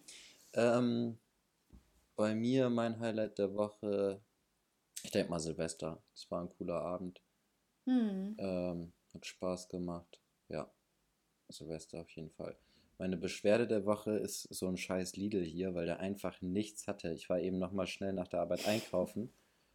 [0.53, 1.17] Ähm,
[2.15, 4.21] bei mir mein Highlight der Woche,
[5.03, 6.03] ich denke mal Silvester.
[6.13, 7.21] Es war ein cooler Abend.
[7.85, 8.35] Hm.
[8.37, 10.19] Ähm, hat Spaß gemacht.
[10.49, 10.69] Ja,
[11.49, 12.55] Silvester auf jeden Fall.
[12.97, 17.11] Meine Beschwerde der Woche ist so ein scheiß Lidl hier, weil der einfach nichts hatte.
[17.13, 19.33] Ich war eben nochmal schnell nach der Arbeit einkaufen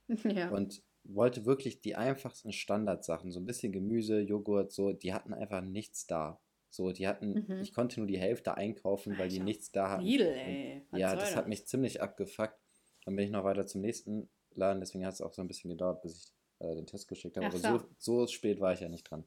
[0.25, 0.51] Ja.
[0.51, 5.63] und wollte wirklich die einfachsten Standardsachen, so ein bisschen Gemüse, Joghurt, so, die hatten einfach
[5.63, 6.41] nichts da.
[6.71, 7.61] So, die hatten, Mhm.
[7.63, 10.05] ich konnte nur die Hälfte einkaufen, weil die Alter, nichts da hatten.
[10.05, 10.83] Lidl, Und ey.
[10.91, 12.59] Was ja, das hat mich ziemlich abgefuckt.
[13.05, 15.71] Dann bin ich noch weiter zum nächsten Laden, deswegen hat es auch so ein bisschen
[15.71, 16.17] gedauert, bis
[16.61, 17.47] ich äh, den Test geschickt habe.
[17.47, 19.25] Ach Aber so, so spät war ich ja nicht dran.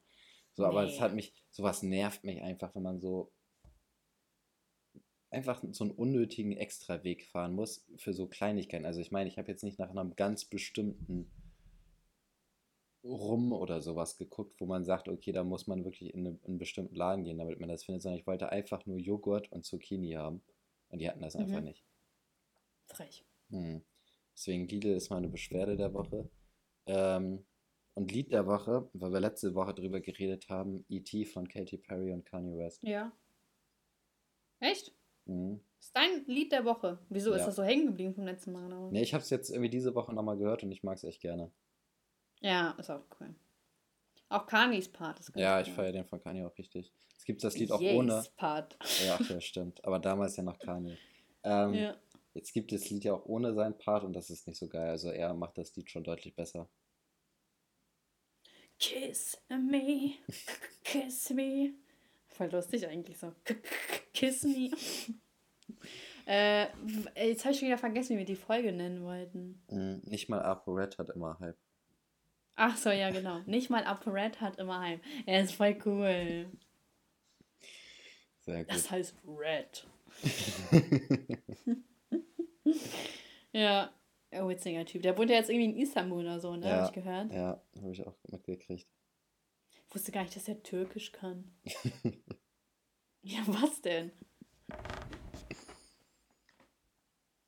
[0.54, 1.00] So, aber es Nee.
[1.00, 3.32] hat mich, sowas nervt mich einfach, wenn man so
[5.30, 8.84] einfach so einen unnötigen Extraweg fahren muss für so Kleinigkeiten.
[8.84, 11.30] Also ich meine, ich habe jetzt nicht nach einem ganz bestimmten
[13.04, 16.44] Rum oder sowas geguckt, wo man sagt, okay, da muss man wirklich in, eine, in
[16.46, 19.64] einen bestimmten Laden gehen, damit man das findet, sondern ich wollte einfach nur Joghurt und
[19.64, 20.42] Zucchini haben.
[20.90, 21.64] Und die hatten das einfach Mhm.
[21.64, 21.82] nicht.
[22.86, 23.24] Frech.
[23.50, 23.82] Hm.
[24.34, 26.28] Deswegen Lidl ist meine Beschwerde der Woche.
[26.86, 27.44] Ähm,
[27.94, 31.24] und Lied der Woche, weil wir letzte Woche drüber geredet haben, E.T.
[31.26, 32.82] von Katy Perry und Kanye West.
[32.82, 33.12] Ja.
[34.60, 34.92] Echt?
[35.26, 35.60] Mhm.
[35.80, 36.98] Ist dein Lied der Woche.
[37.08, 37.46] Wieso ist Ja.
[37.46, 38.66] das so hängen geblieben vom letzten Mal?
[38.66, 38.82] Oder?
[38.84, 38.92] was?
[38.92, 41.20] Ne, ich habe es jetzt irgendwie diese Woche nochmal gehört und ich mag es echt
[41.20, 41.50] gerne.
[42.40, 43.34] Ja, ist auch cool.
[44.28, 45.74] Auch Kanyes Part ist ganz Ja, ich cool.
[45.74, 46.92] feiere den von Kanye auch richtig.
[47.16, 48.24] Es gibt das Lied auch Yes ohne.
[48.36, 48.76] Part.
[49.06, 49.84] Ja, ja, stimmt.
[49.84, 50.96] Aber damals ja noch Kanye.
[51.44, 51.96] Ähm, Ja.
[52.34, 54.66] Jetzt gibt es das Lied ja auch ohne seinen Part und das ist nicht so
[54.66, 54.88] geil.
[54.88, 56.66] Also er macht das Lied schon deutlich besser.
[58.82, 60.14] Kiss me,
[60.82, 61.74] kiss me.
[62.26, 63.32] Voll lustig eigentlich so.
[64.12, 64.72] Kiss me.
[66.26, 66.66] äh,
[67.14, 69.62] jetzt habe ich schon wieder vergessen, wie wir die Folge nennen wollten.
[69.70, 70.02] Mhm.
[70.04, 71.56] Nicht mal ApoRed hat immer Hype.
[72.56, 73.38] Ach so, ja, genau.
[73.46, 75.00] Nicht mal Upper hat immer heim.
[75.26, 76.50] Er ist voll cool.
[78.40, 78.74] Sehr gut.
[78.74, 79.86] Das heißt Red.
[83.52, 83.92] ja.
[84.34, 85.02] Oh, witziger Typ.
[85.02, 86.66] Der wohnt ja jetzt irgendwie in Istanbul oder so, ne?
[86.66, 87.32] Ja, Hab ich gehört.
[87.32, 88.88] Ja, habe ich auch mitgekriegt.
[89.70, 91.52] Ich wusste gar nicht, dass er Türkisch kann.
[93.22, 94.10] ja, was denn?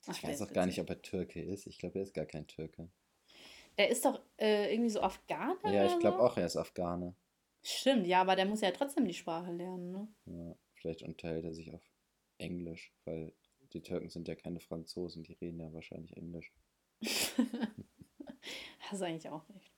[0.07, 1.67] Ach, Ich weiß auch gar nicht, ob er Türke ist.
[1.67, 2.91] Ich glaube, er ist gar kein Türke.
[3.79, 6.23] Der ist doch äh, irgendwie so Afghaner Ja, ich glaube so?
[6.23, 7.15] auch, er ist Afghane.
[7.63, 10.09] Stimmt, ja, aber der muss ja trotzdem die Sprache lernen, ne?
[10.27, 11.83] Ja, vielleicht unterhält er sich auf
[12.37, 13.33] Englisch, weil
[13.73, 16.53] die Türken sind ja keine Franzosen, die reden ja wahrscheinlich Englisch.
[18.91, 19.71] Hast du eigentlich auch recht.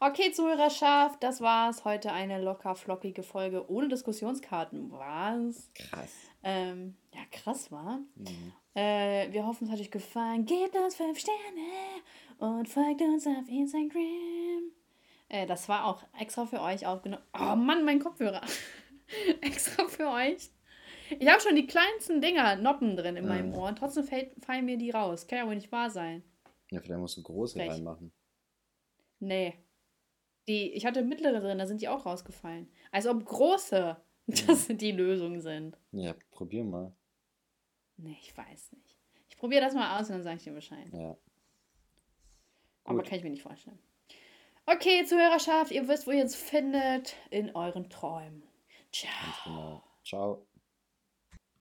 [0.00, 1.84] Okay, Zuhörerschaft, das war's.
[1.84, 4.90] Heute eine locker flockige Folge ohne Diskussionskarten.
[4.90, 5.70] Was?
[5.74, 6.12] Krass.
[6.42, 8.00] Ähm, ja, krass war.
[8.16, 8.52] Mhm.
[8.74, 10.44] Äh, wir hoffen, es hat euch gefallen.
[10.44, 11.38] Gebt uns 5 Sterne
[12.38, 14.72] und folgt uns auf Instagram.
[15.28, 17.22] Äh, das war auch extra für euch aufgenommen.
[17.32, 18.42] Oh Mann, mein Kopfhörer.
[19.40, 20.50] extra für euch.
[21.18, 23.54] Ich habe schon die kleinsten Dinger, Noppen drin in meinem Mhm.
[23.54, 25.26] Ohr und trotzdem fällt, fallen mir die raus.
[25.26, 26.22] Kann ja wohl nicht wahr sein.
[26.70, 27.70] Ja, vielleicht musst du große Frech.
[27.70, 28.12] reinmachen.
[29.20, 29.58] Nee.
[30.48, 32.68] Die, ich hatte mittlere drin, da sind die auch rausgefallen.
[32.90, 33.96] Als ob große
[34.26, 35.78] das die Lösung sind.
[35.92, 36.94] Ja, probier mal.
[37.96, 38.96] Nee, ich weiß nicht.
[39.28, 40.88] Ich probiere das mal aus und dann sage ich dir Bescheid.
[40.92, 41.16] Ja.
[42.84, 43.08] Aber Gut.
[43.08, 43.78] kann ich mir nicht vorstellen.
[44.66, 47.16] Okay, Zuhörerschaft, ihr wisst, wo ihr uns findet.
[47.30, 48.42] In euren Träumen.
[48.92, 49.10] Ciao.
[49.44, 49.82] Genau.
[50.04, 50.46] Ciao.